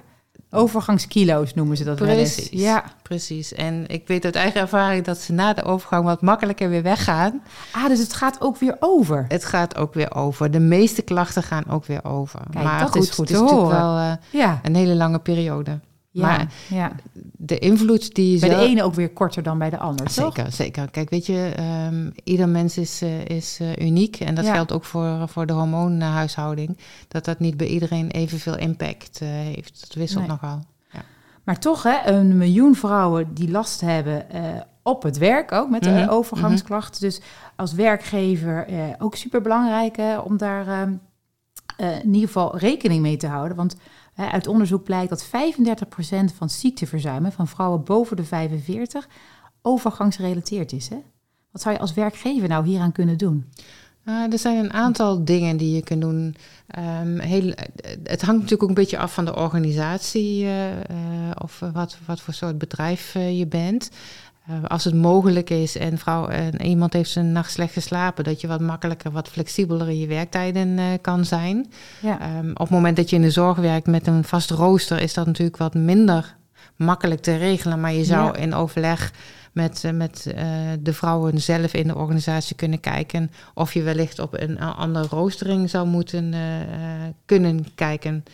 Overgangskilo's 0.54 1.54
noemen 1.54 1.76
ze 1.76 1.84
dat 1.84 1.96
precies, 1.96 2.37
wel 2.37 2.46
eens. 2.46 2.62
Ja, 2.62 2.84
precies. 3.02 3.52
En 3.52 3.84
ik 3.87 4.06
weet 4.08 4.25
uit 4.25 4.34
eigen 4.34 4.61
ervaring 4.61 5.04
dat 5.04 5.18
ze 5.18 5.32
na 5.32 5.52
de 5.52 5.62
overgang 5.62 6.04
wat 6.04 6.23
makkelijker 6.23 6.68
weer 6.68 6.82
weggaan. 6.82 7.42
Ah, 7.73 7.87
dus 7.88 7.99
het 7.99 8.12
gaat 8.12 8.40
ook 8.40 8.56
weer 8.56 8.76
over. 8.80 9.25
Het 9.28 9.44
gaat 9.44 9.76
ook 9.76 9.94
weer 9.94 10.14
over. 10.14 10.50
De 10.50 10.61
meeste 10.61 11.02
klachten 11.02 11.42
gaan 11.42 11.64
ook 11.68 11.84
weer 11.84 12.04
over. 12.04 12.40
Kijk, 12.50 12.64
maar 12.64 12.80
dat 12.80 12.90
goed, 12.90 13.02
is 13.02 13.11
goed 13.11 13.28
het 13.28 13.38
te 13.38 13.44
is 13.44 13.50
horen. 13.50 13.68
natuurlijk 13.68 13.80
wel 13.80 13.99
uh, 13.99 14.12
ja. 14.42 14.61
een 14.62 14.75
hele 14.75 14.94
lange 14.94 15.18
periode. 15.18 15.78
Ja, 16.14 16.26
maar 16.26 16.52
ja. 16.68 16.92
de 17.33 17.59
invloed 17.59 18.14
die 18.14 18.40
Bij 18.40 18.49
de 18.49 18.54
ene 18.54 18.83
ook 18.83 18.94
weer 18.94 19.12
korter 19.12 19.42
dan 19.42 19.59
bij 19.59 19.71
de 19.71 19.78
ander, 19.78 20.11
Zeker, 20.11 20.44
toch? 20.44 20.54
zeker. 20.54 20.90
Kijk, 20.90 21.11
weet 21.11 21.26
je, 21.26 21.52
um, 21.90 22.12
ieder 22.25 22.49
mens 22.49 22.78
is, 22.78 23.02
uh, 23.02 23.25
is 23.25 23.59
uh, 23.62 23.76
uniek. 23.76 24.21
En 24.21 24.35
dat 24.35 24.44
Ja. 24.44 24.52
geldt 24.54 24.73
ook 24.73 24.85
voor, 24.85 25.28
voor 25.28 25.47
de 25.47 25.52
hormoonhuishouding. 25.52 26.78
Dat 27.09 27.25
dat 27.25 27.38
niet 27.38 27.56
bij 27.56 27.66
iedereen 27.66 28.11
evenveel 28.11 28.56
impact 28.56 29.21
uh, 29.23 29.28
heeft. 29.28 29.80
Dat 29.80 29.94
wisselt 29.94 30.21
Nee. 30.21 30.28
nogal. 30.28 30.61
Maar 31.44 31.59
toch, 31.59 31.83
hè, 31.83 32.06
een 32.06 32.37
miljoen 32.37 32.75
vrouwen 32.75 33.35
die 33.35 33.50
last 33.50 33.80
hebben 33.80 34.30
eh, 34.30 34.42
op 34.83 35.02
het 35.02 35.18
werk 35.18 35.52
ook 35.52 35.71
met 35.71 35.83
de 35.83 36.06
overgangsklachten. 36.11 37.00
Dus 37.00 37.21
als 37.56 37.73
werkgever 37.73 38.66
eh, 38.66 38.76
ook 38.99 39.14
super 39.14 39.40
belangrijk 39.40 39.97
om 40.25 40.37
daar 40.37 40.68
ehm, 40.68 40.92
eh, 41.76 41.99
in 41.99 42.14
ieder 42.14 42.26
geval 42.26 42.59
rekening 42.59 43.02
mee 43.02 43.16
te 43.16 43.26
houden. 43.26 43.56
Want 43.56 43.76
uit 44.16 44.47
onderzoek 44.47 44.85
blijkt 44.85 45.09
dat 45.09 45.26
35% 45.26 45.28
van 46.37 46.50
ziekteverzuimen 46.50 47.33
van 47.33 47.49
vrouwen 47.49 47.85
boven 47.85 48.16
de 48.16 48.25
45 48.25 49.09
overgangsgerelateerd 49.62 50.73
is. 50.73 50.88
Hè? 50.88 50.97
Wat 51.50 51.62
zou 51.62 51.75
je 51.75 51.80
als 51.80 51.94
werkgever 51.94 52.49
nou 52.49 52.66
hieraan 52.66 52.92
kunnen 52.92 53.18
doen? 53.18 53.44
Uh, 54.04 54.33
er 54.33 54.38
zijn 54.38 54.64
een 54.64 54.73
aantal 54.73 55.25
dingen 55.25 55.56
die 55.56 55.75
je 55.75 55.83
kunt 55.83 56.00
doen. 56.00 56.37
Um, 57.02 57.18
heel, 57.18 57.52
het 58.02 58.23
hangt 58.23 58.40
natuurlijk 58.40 58.62
ook 58.62 58.68
een 58.68 58.75
beetje 58.75 58.99
af 58.99 59.14
van 59.14 59.25
de 59.25 59.37
organisatie 59.37 60.44
uh, 60.44 60.71
uh, 60.71 60.76
of 61.42 61.62
wat, 61.73 61.99
wat 62.06 62.21
voor 62.21 62.35
soort 62.35 62.59
bedrijf 62.59 63.14
eh, 63.14 63.38
je 63.38 63.47
bent. 63.47 63.90
Uh, 64.51 64.57
als 64.65 64.85
het 64.85 64.95
mogelijk 64.95 65.51
is 65.51 65.77
en, 65.77 65.99
vrouw, 65.99 66.27
en 66.27 66.63
iemand 66.63 66.93
heeft 66.93 67.17
een 67.17 67.33
nacht 67.33 67.53
slecht 67.53 67.73
geslapen, 67.73 68.25
dat 68.25 68.41
je 68.41 68.47
wat 68.47 68.61
makkelijker, 68.61 69.11
wat 69.11 69.29
flexibeler 69.29 69.89
in 69.89 69.99
je 69.99 70.07
werktijden 70.07 70.69
uh, 70.69 70.85
kan 71.01 71.25
zijn. 71.25 71.73
Ja. 72.01 72.39
Um, 72.39 72.51
op 72.51 72.59
het 72.59 72.71
moment 72.71 72.97
dat 72.97 73.11
je 73.11 73.17
in 73.17 73.23
de 73.23 73.31
zorg 73.31 73.59
werkt 73.59 73.87
met 73.87 74.07
een 74.07 74.25
vast 74.25 74.51
rooster, 74.51 75.01
is 75.01 75.15
dat 75.15 75.27
natuurlijk 75.27 75.57
wat 75.57 75.75
minder 75.75 76.37
makkelijk 76.77 77.21
te 77.21 77.37
regelen. 77.37 77.81
Maar 77.81 77.93
je 77.93 78.05
zou 78.05 78.25
ja. 78.25 78.35
in 78.35 78.55
overleg 78.55 79.13
met, 79.53 79.85
met 79.95 80.27
uh, 80.29 80.45
de 80.81 80.93
vrouwen 80.93 81.41
zelf 81.41 81.75
in 81.75 81.87
de 81.87 81.97
organisatie 81.97 82.57
kunnen 82.57 82.81
kijken 82.81 83.31
of 83.55 83.75
je 83.75 83.83
wellicht 83.83 84.19
op 84.19 84.41
een 84.41 84.61
andere 84.61 85.07
roostering 85.07 85.71
zou 85.71 85.87
moeten 85.87 86.35
kunnen 87.27 87.67
kijken. 87.75 88.25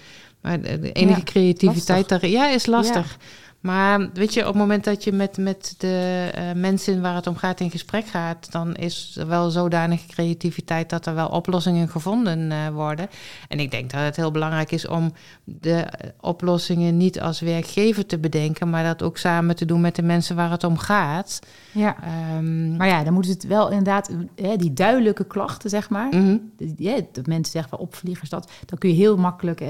Maar 0.40 0.60
de 0.60 0.92
enige 0.92 1.18
ja, 1.18 1.24
creativiteit 1.24 2.08
daar 2.08 2.26
ja, 2.26 2.50
is 2.50 2.66
lastig. 2.66 3.10
Ja. 3.10 3.26
Maar 3.60 4.10
weet 4.12 4.34
je, 4.34 4.40
op 4.40 4.46
het 4.46 4.56
moment 4.56 4.84
dat 4.84 5.04
je 5.04 5.12
met, 5.12 5.36
met 5.36 5.74
de 5.78 6.30
uh, 6.38 6.60
mensen 6.60 7.00
waar 7.00 7.14
het 7.14 7.26
om 7.26 7.36
gaat 7.36 7.60
in 7.60 7.70
gesprek 7.70 8.06
gaat, 8.06 8.52
dan 8.52 8.74
is 8.74 9.16
er 9.18 9.26
wel 9.26 9.50
zodanige 9.50 10.06
creativiteit 10.06 10.90
dat 10.90 11.06
er 11.06 11.14
wel 11.14 11.28
oplossingen 11.28 11.88
gevonden 11.88 12.50
uh, 12.50 12.68
worden. 12.68 13.08
En 13.48 13.60
ik 13.60 13.70
denk 13.70 13.90
dat 13.90 14.00
het 14.00 14.16
heel 14.16 14.30
belangrijk 14.30 14.72
is 14.72 14.86
om 14.86 15.12
de 15.44 15.86
oplossingen 16.20 16.96
niet 16.96 17.20
als 17.20 17.40
werkgever 17.40 18.06
te 18.06 18.18
bedenken, 18.18 18.70
maar 18.70 18.84
dat 18.84 19.02
ook 19.02 19.18
samen 19.18 19.56
te 19.56 19.64
doen 19.64 19.80
met 19.80 19.96
de 19.96 20.02
mensen 20.02 20.36
waar 20.36 20.50
het 20.50 20.64
om 20.64 20.78
gaat. 20.78 21.40
Ja. 21.72 21.96
Um, 22.36 22.76
maar 22.76 22.88
ja, 22.88 23.04
dan 23.04 23.12
moeten 23.12 23.32
het 23.32 23.46
wel 23.46 23.68
inderdaad, 23.68 24.10
hè, 24.36 24.56
die 24.56 24.72
duidelijke 24.72 25.24
klachten, 25.24 25.70
zeg 25.70 25.90
maar. 25.90 26.06
Mm 26.10 26.24
-hmm. 26.24 26.52
ja, 26.76 27.00
dat 27.12 27.26
mensen 27.26 27.52
zeggen 27.52 27.70
van 27.70 27.78
opvliegers, 27.78 28.30
dat, 28.30 28.50
dan 28.66 28.78
kun 28.78 28.88
je 28.88 28.96
heel 28.96 29.16
makkelijk 29.16 29.62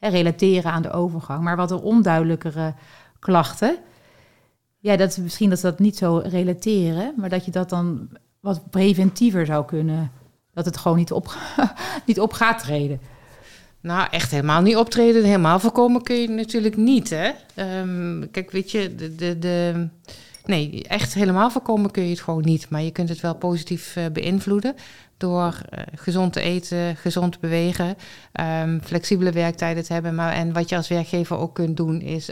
relateren 0.00 0.72
aan 0.72 0.82
de 0.82 0.92
overgang. 0.92 1.42
Maar 1.42 1.56
wat 1.56 1.70
er 1.70 1.82
onduidelijkere 1.82 2.74
klachten. 3.20 3.76
Ja, 4.78 4.96
dat 4.96 5.10
is 5.10 5.16
misschien 5.16 5.50
dat 5.50 5.58
ze 5.58 5.66
dat 5.66 5.78
niet 5.78 5.96
zo 5.96 6.22
relateren, 6.24 7.14
maar 7.16 7.28
dat 7.28 7.44
je 7.44 7.50
dat 7.50 7.68
dan 7.68 8.08
wat 8.40 8.70
preventiever 8.70 9.46
zou 9.46 9.64
kunnen. 9.64 10.12
Dat 10.52 10.64
het 10.64 10.76
gewoon 10.76 10.98
niet 10.98 11.12
op, 11.12 11.36
niet 12.06 12.20
op 12.20 12.32
gaat 12.32 12.58
treden. 12.58 13.00
Nou, 13.80 14.08
echt 14.10 14.30
helemaal 14.30 14.62
niet 14.62 14.76
optreden, 14.76 15.24
helemaal 15.24 15.60
voorkomen 15.60 16.02
kun 16.02 16.16
je 16.16 16.28
natuurlijk 16.28 16.76
niet, 16.76 17.10
hè? 17.10 17.30
Um, 17.80 18.30
kijk, 18.30 18.50
weet 18.50 18.70
je, 18.70 18.94
de, 18.94 19.14
de, 19.14 19.38
de, 19.38 19.88
nee, 20.44 20.84
echt 20.88 21.14
helemaal 21.14 21.50
voorkomen 21.50 21.90
kun 21.90 22.02
je 22.02 22.10
het 22.10 22.20
gewoon 22.20 22.44
niet. 22.44 22.68
Maar 22.68 22.82
je 22.82 22.90
kunt 22.90 23.08
het 23.08 23.20
wel 23.20 23.34
positief 23.34 23.96
uh, 23.96 24.04
beïnvloeden 24.12 24.74
door 25.16 25.60
uh, 25.70 25.80
gezond 25.94 26.32
te 26.32 26.40
eten, 26.40 26.96
gezond 26.96 27.32
te 27.32 27.38
bewegen, 27.40 27.96
um, 28.62 28.80
flexibele 28.82 29.32
werktijden 29.32 29.84
te 29.84 29.92
hebben. 29.92 30.14
Maar, 30.14 30.32
en 30.32 30.52
wat 30.52 30.68
je 30.68 30.76
als 30.76 30.88
werkgever 30.88 31.38
ook 31.38 31.54
kunt 31.54 31.76
doen 31.76 32.00
is 32.00 32.30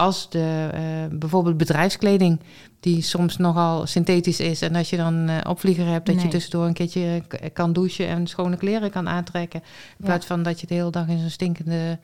als 0.00 0.30
de 0.30 0.70
uh, 0.74 1.18
bijvoorbeeld 1.18 1.56
bedrijfskleding, 1.56 2.40
die 2.80 3.02
soms 3.02 3.36
nogal 3.36 3.86
synthetisch 3.86 4.40
is. 4.40 4.62
En 4.62 4.74
als 4.74 4.90
je 4.90 4.96
dan 4.96 5.30
uh, 5.30 5.38
opvlieger 5.48 5.86
hebt, 5.86 6.06
dat 6.06 6.14
nee. 6.14 6.24
je 6.24 6.30
tussendoor 6.30 6.66
een 6.66 6.72
keertje 6.72 7.22
kan 7.52 7.72
douchen 7.72 8.06
en 8.06 8.26
schone 8.26 8.56
kleren 8.56 8.90
kan 8.90 9.08
aantrekken. 9.08 9.60
In 9.60 9.94
ja. 9.98 10.04
plaats 10.04 10.26
van 10.26 10.42
dat 10.42 10.60
je 10.60 10.66
de 10.66 10.74
hele 10.74 10.90
dag 10.90 11.08
in 11.08 11.18
zo'n 11.18 11.30
stinkende 11.30 11.98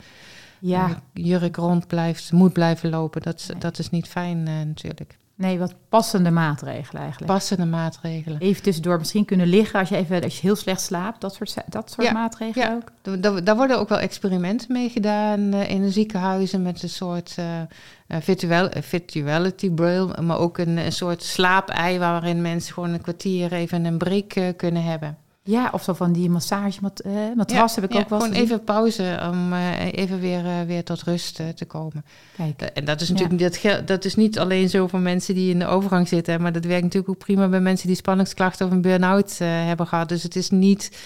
ja. 0.60 1.02
jurk 1.12 1.56
rond 1.56 1.86
blijft, 1.86 2.32
moet 2.32 2.52
blijven 2.52 2.90
lopen. 2.90 3.22
Dat, 3.22 3.46
nee. 3.48 3.58
dat 3.58 3.78
is 3.78 3.90
niet 3.90 4.06
fijn 4.06 4.42
natuurlijk. 4.42 5.16
Nee, 5.38 5.58
wat 5.58 5.74
passende 5.88 6.30
maatregelen 6.30 7.02
eigenlijk. 7.02 7.32
Passende 7.32 7.64
maatregelen. 7.64 8.40
Even 8.40 8.62
tussendoor 8.62 8.98
misschien 8.98 9.24
kunnen 9.24 9.46
liggen 9.46 9.80
als 9.80 9.88
je, 9.88 9.96
even, 9.96 10.22
als 10.22 10.34
je 10.34 10.40
heel 10.40 10.56
slecht 10.56 10.80
slaapt. 10.80 11.20
Dat 11.20 11.34
soort, 11.34 11.54
dat 11.66 11.90
soort 11.90 12.06
ja, 12.06 12.12
maatregelen 12.12 12.68
ja. 12.68 12.74
ook. 12.74 13.20
Daar, 13.22 13.44
daar 13.44 13.56
worden 13.56 13.78
ook 13.78 13.88
wel 13.88 13.98
experimenten 13.98 14.72
mee 14.72 14.88
gedaan 14.88 15.40
uh, 15.40 15.70
in 15.70 15.82
de 15.82 15.90
ziekenhuizen 15.90 16.62
met 16.62 16.82
een 16.82 16.88
soort 16.88 17.36
uh, 17.38 18.20
virtual, 18.20 18.68
virtuality 18.80 19.70
braille. 19.70 20.22
Maar 20.22 20.38
ook 20.38 20.58
een, 20.58 20.76
een 20.76 20.92
soort 20.92 21.22
slaapei 21.22 21.98
waarin 21.98 22.42
mensen 22.42 22.74
gewoon 22.74 22.90
een 22.90 23.02
kwartier 23.02 23.52
even 23.52 23.84
een 23.84 23.98
break 23.98 24.34
uh, 24.34 24.48
kunnen 24.56 24.84
hebben. 24.84 25.18
Ja, 25.46 25.68
of 25.72 25.82
zo 25.82 25.92
van 25.92 26.12
die 26.12 26.30
massage 26.30 26.78
mat, 26.80 27.02
uh, 27.06 27.12
matras 27.36 27.74
ja, 27.74 27.80
heb 27.80 27.90
ik 27.90 27.96
ja, 27.96 28.02
ook 28.02 28.08
wel 28.08 28.20
Gewoon 28.20 28.34
even 28.34 28.64
pauze 28.64 29.28
om 29.30 29.52
uh, 29.52 29.92
even 29.92 30.20
weer, 30.20 30.44
uh, 30.44 30.60
weer 30.66 30.84
tot 30.84 31.02
rust 31.02 31.34
te 31.54 31.64
komen. 31.64 32.04
Kijk. 32.36 32.62
en 32.62 32.84
dat 32.84 33.00
is 33.00 33.08
natuurlijk 33.08 33.60
ja. 33.62 33.74
dat, 33.74 33.88
dat 33.88 34.04
is 34.04 34.14
niet 34.14 34.38
alleen 34.38 34.68
zo 34.68 34.86
voor 34.86 35.00
mensen 35.00 35.34
die 35.34 35.50
in 35.50 35.58
de 35.58 35.66
overgang 35.66 36.08
zitten, 36.08 36.42
maar 36.42 36.52
dat 36.52 36.64
werkt 36.64 36.82
natuurlijk 36.82 37.12
ook 37.12 37.18
prima 37.18 37.48
bij 37.48 37.60
mensen 37.60 37.86
die 37.86 37.96
spanningsklachten 37.96 38.66
of 38.66 38.72
een 38.72 38.80
burn-out 38.80 39.38
hebben 39.38 39.86
gehad. 39.86 40.08
Dus 40.08 40.22
het 40.22 40.36
is 40.36 40.50
niet 40.50 40.98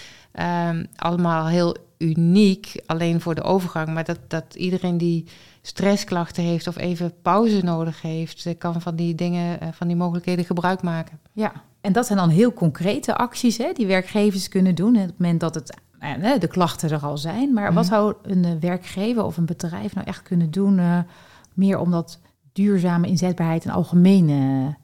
um, 0.68 0.86
allemaal 0.96 1.46
heel 1.46 1.76
uniek, 1.98 2.80
alleen 2.86 3.20
voor 3.20 3.34
de 3.34 3.42
overgang, 3.42 3.88
maar 3.88 4.04
dat, 4.04 4.18
dat 4.28 4.54
iedereen 4.54 4.98
die 4.98 5.24
stressklachten 5.62 6.42
heeft 6.42 6.66
of 6.66 6.76
even 6.76 7.12
pauze 7.22 7.64
nodig 7.64 8.02
heeft, 8.02 8.54
kan 8.58 8.80
van 8.80 8.96
die 8.96 9.14
dingen, 9.14 9.74
van 9.74 9.86
die 9.86 9.96
mogelijkheden 9.96 10.44
gebruik 10.44 10.82
maken. 10.82 11.18
Ja, 11.32 11.52
en 11.80 11.92
dat 11.92 12.06
zijn 12.06 12.18
dan 12.18 12.28
heel 12.28 12.52
concrete 12.52 13.16
acties 13.16 13.56
hè, 13.58 13.72
die 13.72 13.86
werkgevers 13.86 14.48
kunnen 14.48 14.74
doen. 14.74 14.96
Op 14.96 15.02
het 15.02 15.18
moment 15.18 15.40
dat 15.40 15.54
het 15.54 15.78
ja, 16.00 16.38
de 16.38 16.46
klachten 16.48 16.90
er 16.90 16.98
al 17.02 17.18
zijn. 17.18 17.52
Maar 17.52 17.74
wat 17.74 17.84
Mhm. 17.84 17.92
zou 17.94 18.14
een 18.22 18.44
eh, 18.44 18.52
werkgever 18.60 19.24
of 19.24 19.36
een 19.36 19.46
bedrijf 19.46 19.94
nou 19.94 20.06
echt 20.06 20.22
kunnen 20.22 20.50
doen... 20.50 20.78
eh, 20.78 20.98
meer 21.54 21.78
om 21.78 21.90
dat 21.90 22.20
duurzame 22.52 23.06
inzetbaarheid 23.06 23.64
en 23.64 23.70
algemeen 23.70 24.28
eh, 24.28 24.74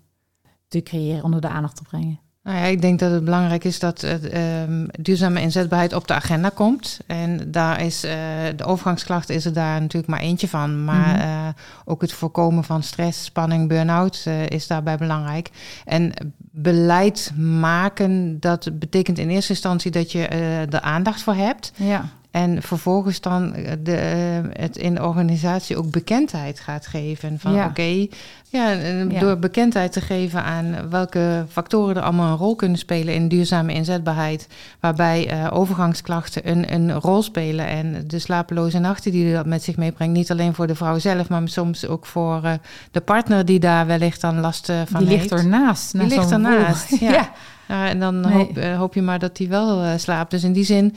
te 0.68 0.82
creëren, 0.82 1.24
onder 1.24 1.40
de 1.40 1.48
aandacht 1.48 1.76
te 1.76 1.82
brengen? 1.82 2.20
Nou 2.46 2.58
ja, 2.58 2.64
ik 2.64 2.80
denk 2.80 2.98
dat 2.98 3.10
het 3.12 3.24
belangrijk 3.24 3.64
is 3.64 3.78
dat 3.78 4.00
het, 4.00 4.28
ehm, 4.28 4.86
duurzame 5.00 5.40
inzetbaarheid 5.40 5.92
op 5.92 6.08
de 6.08 6.14
agenda 6.14 6.48
komt. 6.48 6.98
En 7.06 7.50
daar 7.50 7.80
is 7.82 8.04
eh, 8.04 8.12
de 8.56 8.64
overgangsklachten 8.64 9.34
is 9.34 9.44
er 9.44 9.52
daar 9.52 9.80
natuurlijk 9.80 10.12
maar 10.12 10.20
eentje 10.20 10.48
van. 10.48 10.84
Maar 10.84 11.14
Mhm. 11.16 11.20
eh, 11.20 11.48
ook 11.84 12.00
het 12.00 12.12
voorkomen 12.12 12.64
van 12.64 12.82
stress, 12.82 13.24
spanning, 13.24 13.68
burn-out 13.68 14.22
eh, 14.24 14.46
is 14.46 14.66
daarbij 14.66 14.96
belangrijk. 14.96 15.50
En 15.84 16.12
beleid 16.38 17.32
maken, 17.36 18.40
dat 18.40 18.68
betekent 18.78 19.18
in 19.18 19.28
eerste 19.28 19.52
instantie 19.52 19.90
dat 19.90 20.12
je 20.12 20.26
er 20.26 20.80
aandacht 20.80 21.22
voor 21.22 21.34
hebt. 21.34 21.72
Ja, 21.76 22.04
En 22.36 22.62
vervolgens 22.62 23.20
dan 23.20 23.54
eh, 23.54 23.72
de, 23.82 23.96
eh, 23.96 24.62
het 24.62 24.76
in 24.76 24.94
de 24.94 25.04
organisatie 25.04 25.76
ook 25.76 25.90
bekendheid 25.90 26.60
gaat 26.60 26.86
geven. 26.86 27.38
Van 27.38 27.52
Ja. 27.52 27.66
oké, 27.66 28.06
ja, 28.48 28.70
Ja. 28.70 29.04
door 29.20 29.38
bekendheid 29.38 29.92
te 29.92 30.00
geven 30.00 30.42
aan 30.42 30.90
welke 30.90 31.44
factoren 31.48 31.96
er 31.96 32.02
allemaal 32.02 32.30
een 32.30 32.36
rol 32.36 32.56
kunnen 32.56 32.78
spelen 32.78 33.14
in 33.14 33.28
duurzame 33.28 33.72
inzetbaarheid. 33.72 34.48
Waarbij 34.80 35.28
eh, 35.28 35.46
overgangsklachten 35.52 36.50
een, 36.50 36.72
een 36.72 36.92
rol 36.92 37.22
spelen. 37.22 37.66
En 37.66 38.04
de 38.06 38.18
slapeloze 38.18 38.78
nachten 38.78 39.10
die 39.12 39.32
dat 39.32 39.46
met 39.46 39.62
zich 39.62 39.76
meebrengt. 39.76 40.14
Niet 40.14 40.30
alleen 40.30 40.54
voor 40.54 40.66
de 40.66 40.74
vrouw 40.74 40.98
zelf, 40.98 41.28
maar 41.28 41.48
soms 41.48 41.86
ook 41.86 42.06
voor 42.06 42.58
de 42.90 43.00
partner 43.00 43.44
die 43.44 43.58
daar 43.58 43.86
wellicht 43.86 44.20
dan 44.20 44.40
last 44.40 44.72
van 44.86 45.00
die 45.04 45.08
heeft. 45.08 45.30
ligt 45.30 45.42
ernaast. 45.42 45.92
Die 45.98 46.06
ligt 46.08 46.30
ernaast, 46.30 47.00
ja. 47.00 47.30
Ja, 47.68 47.88
en 47.88 48.00
dan 48.00 48.20
Nee. 48.20 48.32
hoop, 48.32 48.56
eh, 48.56 48.76
hoop 48.78 48.94
je 48.94 49.02
maar 49.02 49.18
dat 49.18 49.38
hij 49.38 49.48
wel 49.48 49.82
eh, 49.82 49.92
slaapt. 49.96 50.30
Dus 50.30 50.44
in 50.44 50.52
die 50.52 50.64
zin 50.64 50.94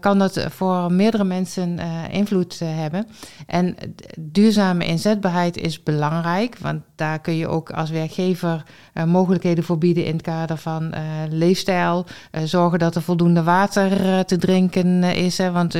kan 0.00 0.18
dat 0.18 0.46
voor 0.50 0.92
meerdere 0.92 1.24
mensen 1.24 1.78
invloed 2.10 2.58
hebben. 2.64 3.06
En 3.46 3.76
duurzame 4.18 4.84
inzetbaarheid 4.86 5.56
is 5.56 5.82
belangrijk, 5.82 6.58
want 6.60 6.82
daar 6.94 7.20
kun 7.20 7.36
je 7.36 7.48
ook 7.48 7.70
als 7.70 7.90
werkgever 7.90 8.62
mogelijkheden 9.06 9.64
voor 9.64 9.78
bieden 9.78 10.04
in 10.04 10.12
het 10.12 10.22
kader 10.22 10.56
van 10.56 10.94
leefstijl. 11.30 12.06
Zorgen 12.44 12.78
dat 12.78 12.94
er 12.94 13.02
voldoende 13.02 13.42
water 13.42 14.24
te 14.24 14.36
drinken 14.36 15.02
is, 15.02 15.38
hè, 15.38 15.50
want 15.50 15.76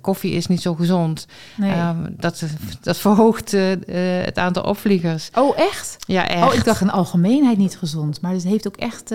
koffie 0.00 0.32
is 0.32 0.46
niet 0.46 0.62
zo 0.62 0.74
gezond. 0.74 1.26
Nee. 1.56 1.70
Ehm, 1.72 1.96
dat, 2.10 2.44
dat 2.80 2.96
verhoogt 2.96 3.50
het 3.50 4.38
aantal 4.38 4.62
opvliegers. 4.62 5.30
oh, 5.34 5.58
echt? 5.58 5.96
Ja, 6.06 6.28
echt. 6.28 6.46
Oh, 6.48 6.54
ik 6.54 6.64
dacht 6.64 6.80
in 6.80 6.90
algemeenheid 6.90 7.58
niet 7.58 7.76
gezond. 7.76 8.20
Maar 8.20 8.32
het 8.32 8.44
heeft 8.44 8.66
ook 8.66 8.76
echt... 8.76 9.14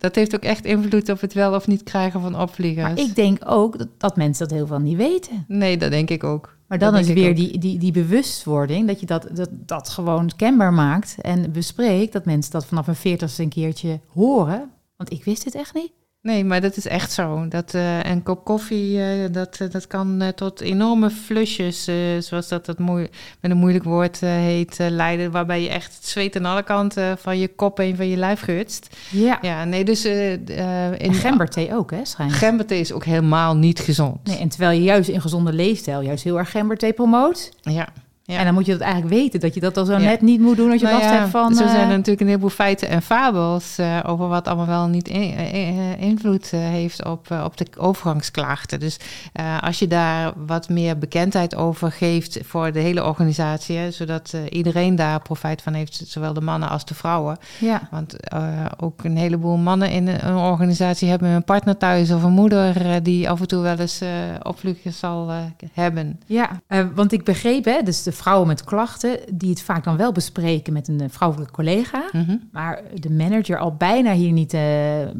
Dat 0.00 0.14
heeft 0.14 0.34
ook 0.34 0.42
echt 0.42 0.64
invloed 0.64 1.08
op 1.08 1.20
het 1.20 1.32
wel 1.32 1.54
of 1.54 1.66
niet 1.66 1.82
krijgen 1.82 2.20
van 2.20 2.40
opvliegers. 2.40 2.86
maar 2.86 2.98
ik 2.98 3.14
denk 3.14 3.38
ook 3.46 3.78
dat, 3.78 3.88
dat 3.98 4.16
mensen 4.16 4.48
dat 4.48 4.56
heel 4.56 4.66
veel 4.66 4.78
niet 4.78 4.96
weten. 4.96 5.44
Nee, 5.48 5.76
dat 5.76 5.90
denk 5.90 6.10
ik 6.10 6.24
ook. 6.24 6.56
Maar 6.66 6.78
dan 6.78 6.92
Dat 6.92 7.00
is 7.00 7.12
weer 7.12 7.28
ook. 7.28 7.36
die, 7.36 7.58
die, 7.58 7.78
die 7.78 7.92
bewustwording, 7.92 8.86
dat 8.86 9.00
je 9.00 9.06
dat, 9.06 9.28
dat, 9.32 9.48
dat 9.50 9.88
gewoon 9.88 10.30
kenbaar 10.36 10.72
maakt 10.72 11.16
en 11.20 11.52
bespreekt. 11.52 12.12
Dat 12.12 12.24
mensen 12.24 12.52
dat 12.52 12.66
vanaf 12.66 12.86
een 12.86 12.94
veertigste 12.94 13.42
een 13.42 13.48
keertje 13.48 14.00
horen. 14.06 14.70
Want 14.96 15.12
ik 15.12 15.24
wist 15.24 15.44
het 15.44 15.54
echt 15.54 15.74
niet. 15.74 15.92
Nee, 16.22 16.44
maar 16.44 16.60
dat 16.60 16.76
is 16.76 16.86
echt 16.86 17.12
zo. 17.12 17.48
Dat, 17.48 17.74
eh, 17.74 18.02
een 18.02 18.22
kop 18.22 18.44
koffie, 18.44 19.02
eh, 19.02 19.32
dat, 19.32 19.56
eh, 19.60 19.70
dat 19.70 19.86
kan 19.86 20.32
tot 20.34 20.60
enorme 20.60 21.10
flusjes, 21.10 21.88
zoals 22.18 22.48
dat, 22.48 22.66
dat 22.66 22.78
met 22.78 23.10
een 23.40 23.56
moeilijk 23.56 23.84
woord 23.84 24.20
heet, 24.20 24.76
leiden. 24.78 25.30
Waarbij 25.30 25.62
je 25.62 25.68
echt 25.68 25.94
het 25.94 26.06
zweet 26.06 26.36
aan 26.36 26.44
alle 26.44 26.62
kanten 26.62 27.18
van 27.18 27.38
je 27.38 27.48
kop 27.48 27.76
heen 27.76 27.96
van 27.96 28.08
je 28.08 28.16
lijf 28.16 28.40
gutst. 28.40 28.96
Ja. 29.10 29.38
Ja, 29.42 29.64
nee, 29.64 29.84
dus 29.84 30.04
En 30.04 30.98
in 30.98 31.14
gemberthee 31.14 31.74
ook, 31.74 31.90
hè, 31.90 32.04
schijnt. 32.04 32.32
gemberthee 32.32 32.80
is 32.80 32.92
ook 32.92 33.04
helemaal 33.04 33.56
niet 33.56 33.80
gezond. 33.80 34.26
Nee, 34.26 34.38
en 34.38 34.48
terwijl 34.48 34.78
je 34.78 34.84
juist 34.84 35.08
in 35.08 35.20
gezonde 35.20 35.52
leefstijl 35.52 36.00
juist 36.00 36.24
heel 36.24 36.38
erg 36.38 36.50
gemberthee 36.50 36.92
promoot. 36.92 37.52
Ja. 37.60 37.88
Ja. 38.30 38.38
En 38.38 38.44
dan 38.44 38.54
moet 38.54 38.66
je 38.66 38.72
dat 38.72 38.80
eigenlijk 38.80 39.14
weten, 39.14 39.40
dat 39.40 39.54
je 39.54 39.60
dat 39.60 39.76
al 39.76 39.84
zo 39.84 39.92
Ja. 39.92 39.98
net 39.98 40.20
niet 40.20 40.40
moet 40.40 40.56
doen 40.56 40.70
als 40.70 40.80
je 40.80 40.86
Nou 40.86 40.98
last 40.98 41.10
ja, 41.10 41.18
hebt 41.18 41.30
van... 41.30 41.54
Zo 41.54 41.64
eh, 41.64 41.70
zijn 41.70 41.82
er 41.82 41.88
natuurlijk 41.88 42.20
een 42.20 42.26
heleboel 42.26 42.48
feiten 42.48 42.88
en 42.88 43.02
fabels 43.02 43.78
eh, 43.78 43.98
over 44.06 44.28
wat 44.28 44.46
allemaal 44.48 44.66
wel 44.66 44.86
niet 44.86 45.08
in- 45.08 45.34
eh, 45.36 46.00
invloed 46.02 46.50
eh, 46.52 46.60
heeft 46.60 47.04
op, 47.04 47.30
eh, 47.30 47.44
op 47.44 47.56
de 47.56 47.66
overgangsklachten. 48.10 48.80
Dus 48.80 48.96
eh, 49.32 49.62
als 49.62 49.78
je 49.78 49.86
daar 49.86 50.32
wat 50.46 50.68
meer 50.68 50.98
bekendheid 50.98 51.54
over 51.56 51.92
geeft 51.92 52.38
voor 52.44 52.72
de 52.72 52.80
hele 52.80 53.04
organisatie, 53.04 53.76
hè, 53.76 53.90
zodat 53.90 54.30
eh, 54.34 54.40
iedereen 54.50 54.96
daar 54.96 55.20
profijt 55.22 55.62
van 55.62 55.72
heeft, 55.74 56.02
zowel 56.06 56.32
de 56.32 56.40
mannen 56.40 56.68
als 56.68 56.84
de 56.84 56.94
vrouwen. 56.94 57.38
Ja, 57.58 57.88
Want 57.90 58.16
eh, 58.20 58.40
ook 58.78 59.04
een 59.04 59.16
heleboel 59.16 59.56
mannen 59.56 59.90
in 59.90 60.08
een 60.08 60.36
organisatie 60.36 61.08
hebben 61.08 61.28
een 61.28 61.44
partner 61.44 61.76
thuis 61.76 62.10
of 62.10 62.22
een 62.22 62.32
moeder 62.32 62.86
eh, 62.90 62.96
die 63.02 63.30
af 63.30 63.40
en 63.40 63.46
toe 63.48 63.62
wel 63.62 63.76
eens 63.78 64.00
eh 64.00 64.08
opvliegers 64.42 64.98
zal 64.98 65.28
eh, 65.30 65.36
hebben. 65.72 66.20
ja. 66.26 66.48
Eh, 66.66 66.84
want 66.94 67.12
ik 67.12 67.24
begreep, 67.24 67.64
hè, 67.64 67.82
dus 67.84 68.02
de 68.02 68.12
vrouwen 68.20 68.46
met 68.46 68.64
klachten, 68.64 69.18
die 69.34 69.50
het 69.50 69.62
vaak 69.62 69.84
dan 69.84 69.96
wel 69.96 70.12
bespreken 70.12 70.72
met 70.72 70.88
een 70.88 71.00
eh, 71.00 71.06
vrouwelijke 71.10 71.52
collega. 71.52 72.04
Mhm. 72.12 72.36
Maar 72.52 72.82
de 72.94 73.10
manager 73.10 73.58
al 73.58 73.74
bijna 73.74 74.12
hier 74.12 74.32
niet 74.32 74.54
eh, 74.54 75.02
eh, 75.02 75.10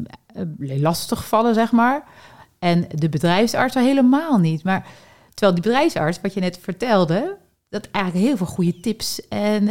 lastig 0.57 1.27
vallen, 1.27 1.53
zeg 1.53 1.71
maar. 1.71 2.03
En 2.59 2.85
de 2.95 3.09
bedrijfsarts 3.09 3.75
al 3.75 3.83
helemaal 3.83 4.37
niet. 4.37 4.63
Maar 4.63 4.85
terwijl 5.33 5.53
die 5.61 5.63
bedrijfsarts, 5.71 6.21
wat 6.21 6.33
je 6.33 6.39
net 6.39 6.57
vertelde, 6.61 7.37
dat 7.69 7.87
eigenlijk 7.91 8.25
heel 8.25 8.37
veel 8.37 8.45
goede 8.45 8.79
tips 8.79 9.27
en, 9.27 9.67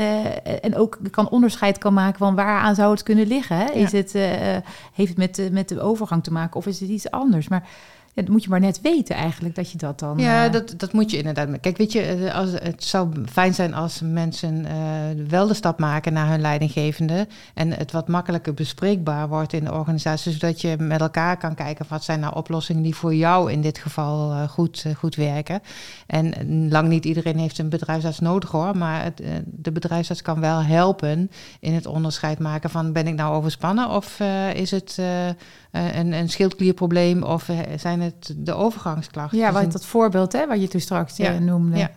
en 0.63 0.77
ook 0.77 0.99
kan 1.11 1.29
onderscheid 1.31 1.79
kan 1.79 1.95
maken 1.95 2.19
van 2.19 2.35
waaraan 2.35 2.75
zou 2.75 2.91
het 2.91 3.03
kunnen 3.03 3.27
liggen. 3.27 3.57
Hè? 3.57 3.65
Is 3.73 3.91
Ja. 3.91 3.97
het, 3.99 4.13
heeft 4.93 5.09
het 5.09 5.17
met, 5.19 5.35
de- 5.35 5.49
met 5.53 5.69
de 5.69 5.81
overgang 5.81 6.23
te 6.23 6.33
maken 6.33 6.57
of 6.57 6.67
is 6.67 6.81
het 6.81 6.89
iets 6.89 7.11
anders? 7.11 7.49
Maar 7.49 7.69
dat 8.15 8.29
moet 8.29 8.43
je 8.43 8.51
maar 8.51 8.61
net 8.61 8.81
weten 8.81 9.17
eigenlijk 9.17 9.55
dat 9.55 9.71
je 9.71 9.79
dat 9.79 9.99
dan. 9.99 10.19
Ja, 10.19 10.47
eh, 10.47 10.53
dat, 10.53 10.75
dat 10.77 10.93
moet 10.93 11.11
je 11.11 11.17
inderdaad. 11.17 11.61
Kijk, 11.61 11.77
weet 11.77 11.93
je, 11.93 12.03
eh, 12.03 12.35
als, 12.35 12.51
het 12.53 12.85
zou 12.85 13.09
fijn 13.33 13.55
zijn 13.55 13.75
als 13.75 14.01
mensen 14.05 14.65
eh, 14.65 14.75
wel 15.29 15.47
de 15.47 15.55
stap 15.55 15.79
maken 15.79 16.13
naar 16.13 16.29
hun 16.29 16.41
leidinggevende. 16.41 17.27
En 17.55 17.71
het 17.71 17.93
wat 17.93 18.09
makkelijker 18.09 18.55
bespreekbaar 18.55 19.29
wordt 19.29 19.53
in 19.53 19.65
de 19.65 19.73
organisatie. 19.73 20.33
Zodat 20.33 20.61
je 20.61 20.77
met 20.79 21.01
elkaar 21.01 21.37
kan 21.37 21.55
kijken 21.55 21.87
wat 21.89 22.05
zijn 22.05 22.21
nou 22.21 22.35
oplossingen 22.35 22.83
die 22.83 22.95
voor 22.95 23.15
jou 23.15 23.53
in 23.53 23.61
dit 23.61 23.79
geval 23.79 24.49
goed, 24.49 24.85
goed 24.97 25.15
werken. 25.15 25.61
En 26.07 26.33
lang 26.71 26.89
niet 26.89 27.05
iedereen 27.05 27.39
heeft 27.39 27.59
een 27.59 27.69
bedrijfsarts 27.69 28.19
nodig 28.19 28.51
hoor. 28.51 28.77
Maar 28.77 29.05
het, 29.05 29.23
de 29.45 29.73
bedrijfsarts 29.73 30.23
kan 30.23 30.41
wel 30.41 30.63
helpen 30.63 31.31
in 31.61 31.75
het 31.75 31.87
onderscheid 31.87 32.39
maken 32.39 32.71
van 32.71 32.93
ben 32.93 33.07
ik 33.07 33.15
nou 33.15 33.35
overspannen 33.35 33.89
of 33.89 34.21
is 34.55 34.71
het 34.71 34.99
een, 35.71 36.13
een 36.13 36.29
schildklierprobleem 36.29 37.23
of 37.23 37.49
eh, 37.49 37.59
het 38.01 38.35
de 38.37 38.55
overgangsklachten? 38.55 39.39
ja, 39.39 39.53
wat 39.53 39.73
dat 39.73 39.85
voorbeeld 39.87 40.33
hè, 40.33 40.47
wat 40.47 40.61
je 40.61 40.69
toen 40.69 40.81
straks 40.81 41.19
eh, 41.19 41.27
Ja, 41.27 41.39
noemde. 41.39 41.77
ja. 41.79 41.91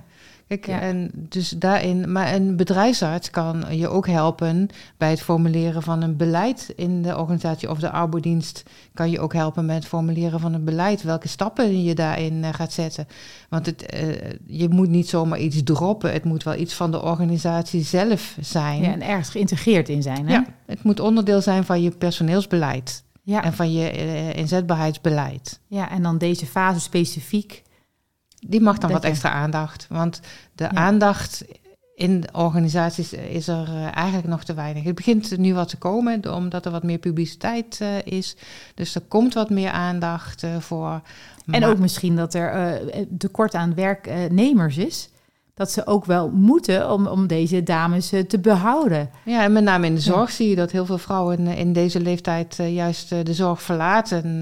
Kijk, 0.47 0.65
Ja. 0.67 0.79
en 0.79 1.11
dus 1.13 1.49
daarin, 1.49 2.11
maar 2.11 2.33
een 2.33 2.55
bedrijfsarts 2.55 3.29
kan 3.29 3.65
je 3.69 3.87
ook 3.87 4.07
helpen 4.07 4.67
bij 4.97 5.09
het 5.09 5.21
formuleren 5.21 5.81
van 5.81 6.01
een 6.01 6.17
beleid 6.17 6.73
in 6.75 7.01
de 7.01 7.17
organisatie 7.17 7.69
of 7.69 7.79
de 7.79 7.89
arbeidsdienst 7.91 8.63
kan 8.93 9.09
je 9.09 9.19
ook 9.19 9.33
helpen 9.33 9.65
met 9.65 9.75
het 9.75 9.85
formuleren 9.85 10.39
van 10.39 10.53
een 10.53 10.63
beleid. 10.63 11.03
Welke 11.03 11.27
stappen 11.27 11.83
je 11.83 11.95
daarin 11.95 12.43
eh, 12.43 12.53
gaat 12.53 12.73
zetten. 12.73 13.07
Want 13.49 13.65
het, 13.65 13.85
eh, 13.85 14.31
je 14.47 14.69
moet 14.69 14.89
niet 14.89 15.09
zomaar 15.09 15.39
iets 15.39 15.63
droppen. 15.63 16.11
Het 16.11 16.23
moet 16.23 16.43
wel 16.43 16.55
iets 16.55 16.73
van 16.73 16.91
de 16.91 17.01
organisatie 17.01 17.83
zelf 17.83 18.37
zijn. 18.41 18.81
Ja, 18.81 18.91
en 18.91 19.01
ergens 19.01 19.29
geïntegreerd 19.29 19.89
in 19.89 20.01
zijn. 20.01 20.27
Hè? 20.27 20.33
Ja, 20.33 20.45
het 20.65 20.83
moet 20.83 20.99
onderdeel 20.99 21.41
zijn 21.41 21.63
van 21.63 21.81
je 21.81 21.91
personeelsbeleid 21.91 23.03
ja. 23.23 23.43
en 23.43 23.53
van 23.53 23.73
je 23.73 23.89
eh, 23.89 24.33
inzetbaarheidsbeleid. 24.35 25.59
Ja, 25.67 25.89
en 25.89 26.01
dan 26.03 26.17
deze 26.17 26.45
fase 26.45 26.79
specifiek. 26.79 27.63
Die 28.39 28.61
mag 28.61 28.77
dan 28.77 28.91
wat 28.91 29.01
je- 29.01 29.07
extra 29.07 29.31
aandacht. 29.31 29.85
Want 29.89 30.19
de 30.55 30.63
Ja. 30.63 30.69
aandacht 30.71 31.45
in 31.95 32.23
organisaties 32.33 33.13
is 33.13 33.47
er 33.47 33.67
eh, 33.67 33.95
eigenlijk 33.95 34.27
nog 34.27 34.43
te 34.43 34.53
weinig. 34.53 34.83
Het 34.83 34.95
begint 34.95 35.37
nu 35.37 35.53
wat 35.53 35.69
te 35.69 35.77
komen, 35.77 36.33
omdat 36.33 36.65
er 36.65 36.71
wat 36.71 36.83
meer 36.83 36.97
publiciteit 36.97 37.77
eh, 37.81 38.01
is. 38.05 38.35
Dus 38.75 38.95
er 38.95 39.01
komt 39.01 39.33
wat 39.33 39.49
meer 39.49 39.69
aandacht 39.71 40.43
voor. 40.59 41.01
En 41.45 41.59
Maar- 41.59 41.69
ook 41.69 41.77
misschien 41.79 42.15
dat 42.15 42.33
er 42.33 42.81
tekort 43.17 43.55
aan 43.55 43.73
werknemers 43.75 44.77
is. 44.77 45.09
Dat 45.55 45.71
ze 45.71 45.85
ook 45.87 46.05
wel 46.05 46.29
moeten 46.31 46.91
om, 46.91 47.07
om 47.07 47.27
deze 47.27 47.63
dames 47.63 48.11
eh, 48.11 48.19
te 48.23 48.39
behouden. 48.39 49.09
Ja, 49.25 49.43
en 49.43 49.51
met 49.51 49.63
name 49.63 49.85
in 49.85 49.95
de 49.95 49.99
Ja. 50.03 50.05
zorg 50.05 50.31
zie 50.31 50.49
je 50.49 50.55
dat 50.55 50.71
heel 50.71 50.85
veel 50.85 50.97
vrouwen 50.97 51.47
eh, 51.47 51.59
in 51.59 51.73
deze 51.73 51.99
leeftijd 51.99 52.59
eh, 52.59 52.73
juist 52.73 53.09
de 53.09 53.33
zorg 53.33 53.61
verlaten. 53.61 54.41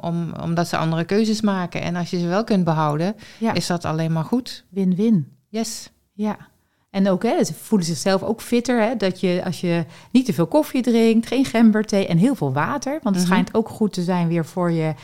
om, 0.00 0.32
omdat 0.42 0.68
ze 0.68 0.76
andere 0.76 1.04
keuzes 1.04 1.40
maken. 1.40 1.82
En 1.82 1.96
als 1.96 2.10
je 2.10 2.18
ze 2.18 2.26
wel 2.26 2.44
kunt 2.44 2.64
behouden, 2.64 3.14
Ja. 3.38 3.52
is 3.54 3.66
dat 3.66 3.84
alleen 3.84 4.12
maar 4.12 4.24
goed. 4.24 4.64
Win-win. 4.70 5.26
Yes. 5.48 5.90
Ja. 6.12 6.36
En 6.90 7.08
ook, 7.10 7.22
hè, 7.22 7.44
ze 7.44 7.54
voelen 7.54 7.86
zichzelf 7.86 8.22
ook 8.22 8.40
fitter. 8.40 8.82
Hè, 8.82 8.96
dat 8.96 9.20
je 9.20 9.42
als 9.44 9.60
je 9.60 9.84
niet 10.12 10.24
te 10.26 10.32
veel 10.32 10.46
koffie 10.46 10.82
drinkt, 10.82 11.26
geen 11.26 11.44
gemberthee 11.44 12.06
en 12.06 12.18
heel 12.18 12.34
veel 12.34 12.52
water. 12.52 12.98
Want 13.02 13.14
het 13.16 13.24
Mhm. 13.24 13.26
schijnt 13.34 13.54
ook 13.54 13.68
goed 13.68 13.92
te 13.92 14.02
zijn 14.02 14.28
weer 14.28 14.44
voor 14.44 14.70
je 14.70 14.94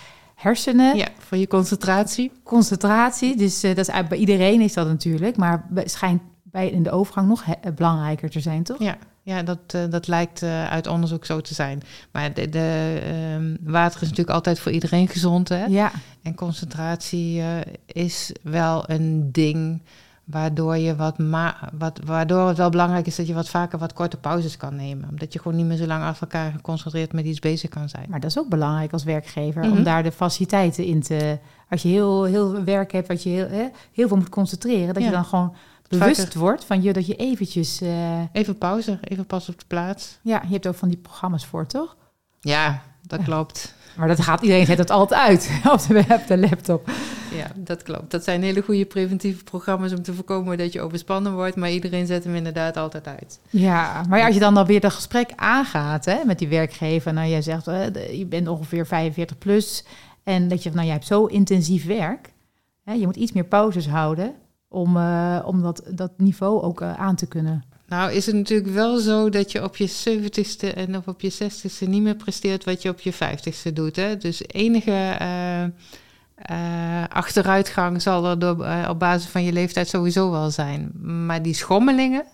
hersenen. 0.44 0.96
Ja, 0.96 1.08
voor 1.18 1.38
je 1.38 1.46
concentratie. 1.46 2.32
Concentratie. 2.42 3.36
Dus 3.36 3.62
eh, 3.62 3.74
dat 3.74 3.88
is 3.88 4.08
bij 4.08 4.18
iedereen 4.18 4.60
is 4.60 4.72
dat 4.72 4.86
natuurlijk. 4.86 5.36
Maar 5.36 5.66
het 5.74 5.90
schijnt 5.90 6.22
bij 6.42 6.68
in 6.68 6.82
de 6.82 6.90
overgang 6.90 7.28
nog 7.28 7.44
he- 7.44 7.72
belangrijker 7.72 8.30
te 8.30 8.40
zijn, 8.40 8.62
toch? 8.62 8.78
Ja. 8.78 8.96
ja 9.22 9.42
dat, 9.42 9.58
uh, 9.74 9.82
dat 9.90 10.06
lijkt 10.06 10.42
uh, 10.42 10.70
uit 10.70 10.86
onderzoek 10.86 11.24
zo 11.24 11.40
te 11.40 11.54
zijn. 11.54 11.82
Maar 12.12 12.34
de, 12.34 12.48
de 12.48 13.00
uh, 13.06 13.72
water 13.72 14.02
is 14.02 14.08
natuurlijk 14.08 14.36
altijd 14.36 14.58
voor 14.58 14.72
iedereen 14.72 15.08
gezond. 15.08 15.48
Hè? 15.48 15.64
Ja. 15.64 15.92
En 16.22 16.34
concentratie 16.34 17.42
is 17.86 18.32
wel 18.42 18.84
een 18.86 19.32
ding 19.32 19.82
waardoor, 20.24 20.76
je 20.76 20.96
wat 20.96 21.18
ma 21.18 21.70
wat, 21.78 22.00
waardoor 22.04 22.48
het 22.48 22.56
wel 22.56 22.70
belangrijk 22.70 23.06
is 23.06 23.16
dat 23.16 23.26
je 23.26 23.34
wat 23.34 23.48
vaker 23.48 23.78
wat 23.78 23.92
korte 23.92 24.16
pauzes 24.16 24.56
kan 24.56 24.76
nemen. 24.76 25.08
Omdat 25.08 25.32
je 25.32 25.38
gewoon 25.38 25.56
niet 25.56 25.66
meer 25.66 25.76
zo 25.76 25.86
lang 25.86 26.04
achter 26.04 26.22
elkaar 26.22 26.52
geconcentreerd 26.52 27.12
met 27.12 27.24
iets 27.24 27.38
bezig 27.38 27.70
kan 27.70 27.88
zijn. 27.88 28.06
Maar 28.08 28.20
dat 28.20 28.30
is 28.30 28.38
ook 28.38 28.48
belangrijk 28.48 28.92
als 28.92 29.04
werkgever, 29.04 29.62
mm 29.62 29.68
-hmm. 29.68 29.78
om 29.78 29.84
daar 29.84 30.02
de 30.02 30.12
faciliteiten 30.12 30.84
in 30.84 31.02
te... 31.02 31.38
Als 31.68 31.82
je 31.82 31.88
heel, 31.88 32.24
heel 32.24 32.64
werk 32.64 32.92
hebt, 32.92 33.08
wat 33.08 33.22
je 33.22 33.28
heel, 33.28 33.48
hè, 33.48 33.68
heel 33.92 34.08
veel 34.08 34.16
moet 34.16 34.28
concentreren, 34.28 34.94
dat 34.94 35.02
ja. 35.02 35.08
je 35.08 35.14
dan 35.14 35.24
gewoon 35.24 35.54
bewust 35.88 36.20
vaker. 36.20 36.38
wordt 36.38 36.64
van 36.64 36.82
je 36.82 36.92
dat 36.92 37.06
je 37.06 37.16
eventjes... 37.16 37.82
Uh... 37.82 38.20
Even 38.32 38.58
pauze, 38.58 38.98
even 39.00 39.26
pas 39.26 39.48
op 39.48 39.58
de 39.58 39.64
plaats. 39.66 40.18
Ja, 40.22 40.42
je 40.42 40.52
hebt 40.52 40.66
ook 40.66 40.74
van 40.74 40.88
die 40.88 40.98
programma's 40.98 41.46
voor, 41.46 41.66
toch? 41.66 41.96
Ja, 42.40 42.82
dat 43.06 43.22
klopt. 43.22 43.74
Maar 43.96 44.08
dat 44.08 44.20
gaat, 44.20 44.42
iedereen 44.42 44.66
zet 44.66 44.78
het 44.78 44.90
altijd 44.90 45.20
uit 45.20 45.50
op 45.72 45.88
de, 45.88 46.04
op 46.08 46.26
de 46.26 46.38
laptop. 46.38 46.90
Ja, 47.36 47.50
dat 47.56 47.82
klopt. 47.82 48.10
Dat 48.10 48.24
zijn 48.24 48.42
hele 48.42 48.62
goede 48.62 48.84
preventieve 48.84 49.44
programma's 49.44 49.92
om 49.92 50.02
te 50.02 50.14
voorkomen 50.14 50.58
dat 50.58 50.72
je 50.72 50.80
overspannen 50.80 51.34
wordt. 51.34 51.56
Maar 51.56 51.70
iedereen 51.70 52.06
zet 52.06 52.24
hem 52.24 52.34
inderdaad 52.34 52.76
altijd 52.76 53.06
uit. 53.06 53.40
Ja, 53.50 54.04
maar 54.08 54.24
als 54.24 54.34
je 54.34 54.40
dan 54.40 54.56
alweer 54.56 54.80
dat 54.80 54.92
gesprek 54.92 55.32
aangaat 55.36 56.04
hè, 56.04 56.24
met 56.24 56.38
die 56.38 56.48
werkgever. 56.48 57.12
Nou, 57.12 57.28
jij 57.28 57.42
zegt, 57.42 57.68
uh, 57.68 58.18
je 58.18 58.26
bent 58.26 58.48
ongeveer 58.48 58.86
45 58.86 59.38
plus. 59.38 59.84
En 60.22 60.48
dat 60.48 60.62
je, 60.62 60.70
nou, 60.70 60.84
jij 60.84 60.92
hebt 60.92 61.06
zo 61.06 61.26
intensief 61.26 61.86
werk. 61.86 62.32
Hè, 62.84 62.92
je 62.92 63.04
moet 63.04 63.16
iets 63.16 63.32
meer 63.32 63.44
pauzes 63.44 63.88
houden 63.88 64.34
om, 64.68 64.96
uh, 64.96 65.42
om 65.44 65.62
dat, 65.62 65.82
dat 65.90 66.12
niveau 66.16 66.62
ook 66.62 66.80
uh, 66.80 66.94
aan 66.94 67.14
te 67.14 67.26
kunnen. 67.26 67.64
Nou 67.86 68.12
is 68.12 68.26
het 68.26 68.34
natuurlijk 68.34 68.70
wel 68.70 68.98
zo 68.98 69.28
dat 69.28 69.52
je 69.52 69.62
op 69.64 69.76
je 69.76 69.90
70ste 69.90 70.74
en 70.74 70.96
of 70.96 71.08
op 71.08 71.20
je 71.20 71.32
60ste 71.32 71.88
niet 71.88 72.02
meer 72.02 72.16
presteert 72.16 72.64
wat 72.64 72.82
je 72.82 72.88
op 72.88 73.00
je 73.00 73.14
50ste 73.14 73.72
doet. 73.72 73.96
Hè? 73.96 74.16
Dus 74.16 74.42
enige 74.46 75.18
uh, 75.20 75.62
uh, 76.50 77.04
achteruitgang 77.08 78.02
zal 78.02 78.26
er 78.26 78.38
door, 78.38 78.60
uh, 78.60 78.86
op 78.90 78.98
basis 78.98 79.30
van 79.30 79.44
je 79.44 79.52
leeftijd 79.52 79.88
sowieso 79.88 80.30
wel 80.30 80.50
zijn. 80.50 80.92
Maar 81.26 81.42
die 81.42 81.54
schommelingen. 81.54 82.24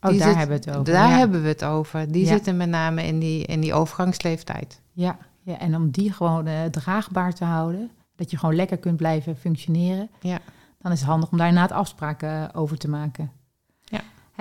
Oh, 0.00 0.10
die 0.10 0.18
daar 0.18 0.28
zit, 0.28 0.38
hebben 0.38 0.58
we 0.58 0.70
het 0.70 0.78
over. 0.78 0.92
Daar 0.92 1.10
ja. 1.10 1.16
hebben 1.16 1.42
we 1.42 1.48
het 1.48 1.64
over. 1.64 2.12
Die 2.12 2.24
ja. 2.24 2.28
zitten 2.28 2.56
met 2.56 2.68
name 2.68 3.06
in 3.06 3.18
die, 3.18 3.44
in 3.44 3.60
die 3.60 3.74
overgangsleeftijd. 3.74 4.80
Ja. 4.92 5.18
ja, 5.42 5.58
en 5.58 5.74
om 5.74 5.90
die 5.90 6.12
gewoon 6.12 6.48
draagbaar 6.70 7.34
te 7.34 7.44
houden, 7.44 7.90
dat 8.16 8.30
je 8.30 8.38
gewoon 8.38 8.54
lekker 8.54 8.78
kunt 8.78 8.96
blijven 8.96 9.36
functioneren. 9.36 10.08
Ja. 10.20 10.38
Dan 10.82 10.92
is 10.92 10.98
het 10.98 11.08
handig 11.08 11.30
om 11.30 11.38
daar 11.38 11.48
inderdaad 11.48 11.78
afspraken 11.78 12.54
over 12.54 12.78
te 12.78 12.88
maken. 12.88 13.30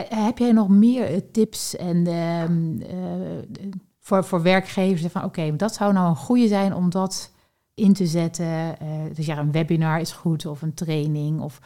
Heb 0.05 0.37
jij 0.37 0.51
nog 0.51 0.69
meer 0.69 1.31
tips 1.31 1.75
en, 1.75 2.07
uh, 2.07 2.43
uh, 2.43 2.89
voor, 3.99 4.23
voor 4.23 4.41
werkgevers? 4.41 5.11
Van 5.11 5.23
oké, 5.23 5.39
okay, 5.39 5.55
dat 5.55 5.73
zou 5.73 5.93
nou 5.93 6.09
een 6.09 6.15
goede 6.15 6.47
zijn 6.47 6.73
om 6.73 6.89
dat 6.89 7.31
in 7.73 7.93
te 7.93 8.07
zetten. 8.07 8.45
Uh, 8.45 8.89
dus 9.13 9.25
ja, 9.25 9.37
een 9.37 9.51
webinar 9.51 9.99
is 9.99 10.11
goed 10.11 10.45
of 10.45 10.61
een 10.61 10.73
training. 10.73 11.41
Of 11.41 11.59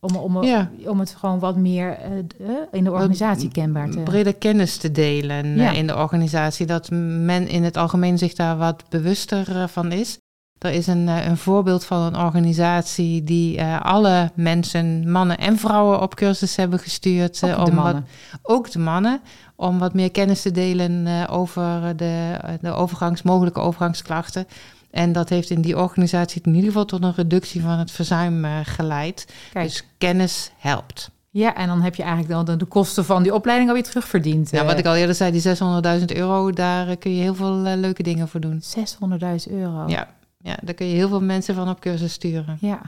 om, 0.00 0.16
om, 0.16 0.42
ja. 0.42 0.70
om 0.86 0.98
het 0.98 1.14
gewoon 1.14 1.38
wat 1.38 1.56
meer 1.56 1.98
in 2.70 2.84
de 2.84 2.92
organisatie 2.92 3.50
kenbaar 3.50 3.90
te... 3.90 4.00
Breder 4.00 4.34
kennis 4.34 4.76
te 4.76 4.90
delen 4.90 5.56
ja. 5.56 5.70
in 5.70 5.86
de 5.86 5.96
organisatie. 5.96 6.66
Dat 6.66 6.90
men 6.90 7.48
in 7.48 7.64
het 7.64 7.76
algemeen 7.76 8.18
zich 8.18 8.34
daar 8.34 8.56
wat 8.56 8.84
bewuster 8.88 9.68
van 9.68 9.92
is. 9.92 10.18
Er 10.64 10.72
is 10.72 10.86
een, 10.86 11.08
een 11.08 11.36
voorbeeld 11.36 11.84
van 11.84 12.00
een 12.00 12.16
organisatie 12.16 13.24
die 13.24 13.58
uh, 13.58 13.80
alle 13.80 14.30
mensen, 14.34 15.10
mannen 15.10 15.38
en 15.38 15.58
vrouwen, 15.58 16.00
op 16.00 16.14
cursus 16.14 16.56
hebben 16.56 16.78
gestuurd. 16.78 17.42
Ook, 17.44 17.58
om 17.58 17.64
de 17.64 17.72
mannen. 17.72 18.06
Wat, 18.30 18.40
ook 18.42 18.70
de 18.70 18.78
mannen. 18.78 19.20
Om 19.56 19.78
wat 19.78 19.94
meer 19.94 20.10
kennis 20.10 20.42
te 20.42 20.50
delen 20.50 21.06
uh, 21.06 21.24
over 21.30 21.96
de, 21.96 22.36
de 22.60 22.70
overgangs, 22.70 23.22
mogelijke 23.22 23.60
overgangsklachten. 23.60 24.46
En 24.90 25.12
dat 25.12 25.28
heeft 25.28 25.50
in 25.50 25.60
die 25.60 25.78
organisatie 25.78 26.42
in 26.44 26.54
ieder 26.54 26.68
geval 26.68 26.84
tot 26.84 27.02
een 27.02 27.14
reductie 27.14 27.60
van 27.60 27.78
het 27.78 27.90
verzuim 27.90 28.44
geleid. 28.64 29.32
Kijk. 29.52 29.66
Dus 29.66 29.84
kennis 29.98 30.50
helpt. 30.56 31.10
Ja, 31.30 31.54
en 31.54 31.66
dan 31.66 31.82
heb 31.82 31.94
je 31.94 32.02
eigenlijk 32.02 32.46
dan 32.46 32.58
de 32.58 32.64
kosten 32.64 33.04
van 33.04 33.22
die 33.22 33.34
opleiding 33.34 33.68
alweer 33.68 33.84
terugverdiend. 33.84 34.50
Ja, 34.50 34.64
wat 34.64 34.78
ik 34.78 34.86
al 34.86 34.94
eerder 34.94 35.14
zei, 35.14 35.32
die 35.32 35.56
600.000 36.00 36.04
euro, 36.16 36.50
daar 36.50 36.96
kun 36.96 37.14
je 37.14 37.22
heel 37.22 37.34
veel 37.34 37.54
leuke 37.54 38.02
dingen 38.02 38.28
voor 38.28 38.40
doen. 38.40 38.62
600.000 38.62 39.52
euro? 39.52 39.84
Ja. 39.86 40.08
Ja, 40.44 40.56
daar 40.62 40.74
kun 40.74 40.86
je 40.86 40.94
heel 40.94 41.08
veel 41.08 41.22
mensen 41.22 41.54
van 41.54 41.68
op 41.68 41.80
cursus 41.80 42.12
sturen. 42.12 42.56
Ja, 42.60 42.80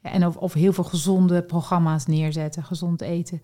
en 0.00 0.26
of, 0.26 0.36
of 0.36 0.52
heel 0.52 0.72
veel 0.72 0.84
gezonde 0.84 1.42
programma's 1.42 2.06
neerzetten, 2.06 2.64
gezond 2.64 3.00
eten. 3.00 3.42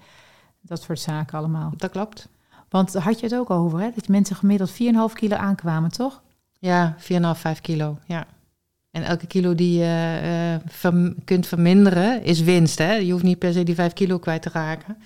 Dat 0.61 0.83
soort 0.83 1.01
zaken 1.01 1.39
allemaal. 1.39 1.73
Dat 1.77 1.91
klopt. 1.91 2.29
Want 2.69 2.95
had 2.95 3.21
je 3.21 3.27
het 3.27 3.35
ook 3.35 3.51
over, 3.51 3.81
hè? 3.81 3.91
dat 3.95 4.09
mensen 4.09 4.37
gemiddeld 4.37 4.71
4,5 4.71 4.77
kilo 5.15 5.37
aankwamen, 5.37 5.91
toch? 5.91 6.23
Ja, 6.59 6.97
4,5, 6.99 7.07
5 7.33 7.61
kilo, 7.61 7.99
ja. 8.07 8.27
En 8.91 9.03
elke 9.03 9.27
kilo 9.27 9.55
die 9.55 9.79
je 9.79 10.21
uh, 10.63 10.71
verm 10.71 11.25
kunt 11.25 11.47
verminderen 11.47 12.23
is 12.23 12.41
winst. 12.41 12.79
Hè? 12.79 12.93
Je 12.95 13.13
hoeft 13.13 13.25
niet 13.25 13.39
per 13.39 13.53
se 13.53 13.63
die 13.63 13.75
5 13.75 13.93
kilo 13.93 14.19
kwijt 14.19 14.43
te 14.43 14.51
raken. 14.53 14.97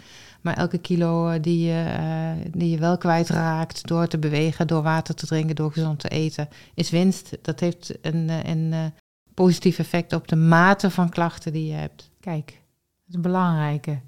Maar 0.45 0.57
elke 0.57 0.79
kilo 0.79 1.41
die 1.41 1.67
je, 1.67 1.85
uh, 1.99 2.53
die 2.53 2.71
je 2.71 2.79
wel 2.79 2.99
kwijtraakt 2.99 3.87
door 3.87 4.07
te 4.07 4.19
bewegen, 4.19 4.67
door 4.67 4.83
water 4.83 5.15
te 5.15 5.27
drinken, 5.27 5.57
door 5.57 5.73
gezond 5.73 5.99
te 5.99 6.09
eten, 6.09 6.49
is 6.75 6.91
winst. 6.91 7.39
Dat 7.43 7.61
heeft 7.61 7.95
een, 8.01 8.29
een, 8.29 8.73
een 8.73 8.93
positief 9.35 9.79
effect 9.79 10.13
op 10.13 10.29
de 10.29 10.37
mate 10.37 10.91
van 10.91 11.09
klachten 11.09 11.53
die 11.53 11.67
je 11.67 11.73
hebt. 11.73 12.11
Kijk, 12.21 12.47
dat 12.47 13.09
is 13.09 13.15
een 13.15 13.23
belangrijke. 13.23 14.01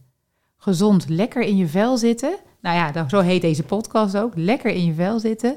Gezond, 0.56 1.08
lekker 1.08 1.42
in 1.42 1.56
je 1.56 1.68
vel 1.68 1.96
zitten. 1.96 2.36
Nou 2.60 2.76
ja, 2.76 3.08
zo 3.08 3.20
heet 3.20 3.42
deze 3.42 3.62
podcast 3.62 4.16
ook. 4.16 4.32
Lekker 4.34 4.70
in 4.70 4.84
je 4.84 4.94
vel 4.94 5.20
zitten. 5.20 5.56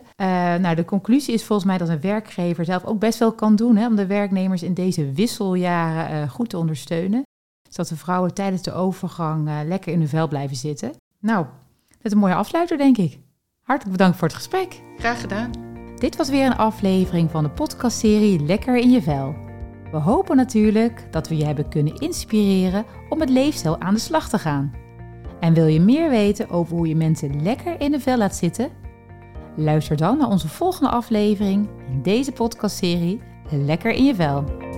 Nou, 0.61 0.75
de 0.75 0.85
conclusie 0.85 1.33
is 1.33 1.43
volgens 1.43 1.67
mij 1.67 1.77
dat 1.77 1.89
een 1.89 2.01
werkgever 2.01 2.65
zelf 2.65 2.85
ook 2.85 2.99
best 2.99 3.19
wel 3.19 3.31
kan 3.31 3.55
doen 3.55 3.75
hè, 3.75 3.87
om 3.87 3.95
de 3.95 4.05
werknemers 4.05 4.63
in 4.63 4.73
deze 4.73 5.11
wisseljaren 5.11 6.29
goed 6.29 6.49
te 6.49 6.57
ondersteunen 6.57 7.23
zodat 7.69 7.87
de 7.87 7.95
vrouwen 7.95 8.33
tijdens 8.33 8.61
de 8.61 8.73
overgang 8.73 9.47
uh, 9.47 9.59
lekker 9.65 9.93
in 9.93 9.99
hun 9.99 10.07
vel 10.07 10.27
blijven 10.27 10.55
zitten. 10.55 10.91
Nou, 11.19 11.45
dat 11.87 11.97
is 12.01 12.11
een 12.11 12.17
mooie 12.17 12.35
afsluiter, 12.35 12.77
denk 12.77 12.97
ik. 12.97 13.19
Hartelijk 13.61 13.97
bedankt 13.97 14.17
voor 14.17 14.27
het 14.27 14.37
gesprek. 14.37 14.81
Graag 14.97 15.21
gedaan. 15.21 15.51
Dit 15.95 16.15
was 16.15 16.29
weer 16.29 16.45
een 16.45 16.57
aflevering 16.57 17.31
van 17.31 17.43
de 17.43 17.49
podcastserie 17.49 18.45
Lekker 18.45 18.77
in 18.77 18.91
je 18.91 19.01
vel. 19.01 19.35
We 19.91 19.97
hopen 19.97 20.35
natuurlijk 20.35 21.07
dat 21.11 21.27
we 21.27 21.37
je 21.37 21.45
hebben 21.45 21.69
kunnen 21.69 21.95
inspireren 21.95 22.85
om 23.09 23.17
met 23.17 23.29
leefstijl 23.29 23.79
aan 23.79 23.93
de 23.93 23.99
slag 23.99 24.29
te 24.29 24.39
gaan. 24.39 24.73
En 25.39 25.53
wil 25.53 25.65
je 25.65 25.79
meer 25.79 26.09
weten 26.09 26.49
over 26.49 26.75
hoe 26.75 26.87
je 26.87 26.95
mensen 26.95 27.43
lekker 27.43 27.81
in 27.81 27.91
de 27.91 27.99
vel 27.99 28.17
laat 28.17 28.35
zitten? 28.35 28.69
Luister 29.55 29.97
dan 29.97 30.17
naar 30.17 30.29
onze 30.29 30.47
volgende 30.47 30.89
aflevering 30.89 31.69
in 31.89 32.01
deze 32.01 32.31
podcastserie 32.31 33.21
Lekker 33.51 33.91
in 33.91 34.05
je 34.05 34.15
vel. 34.15 34.68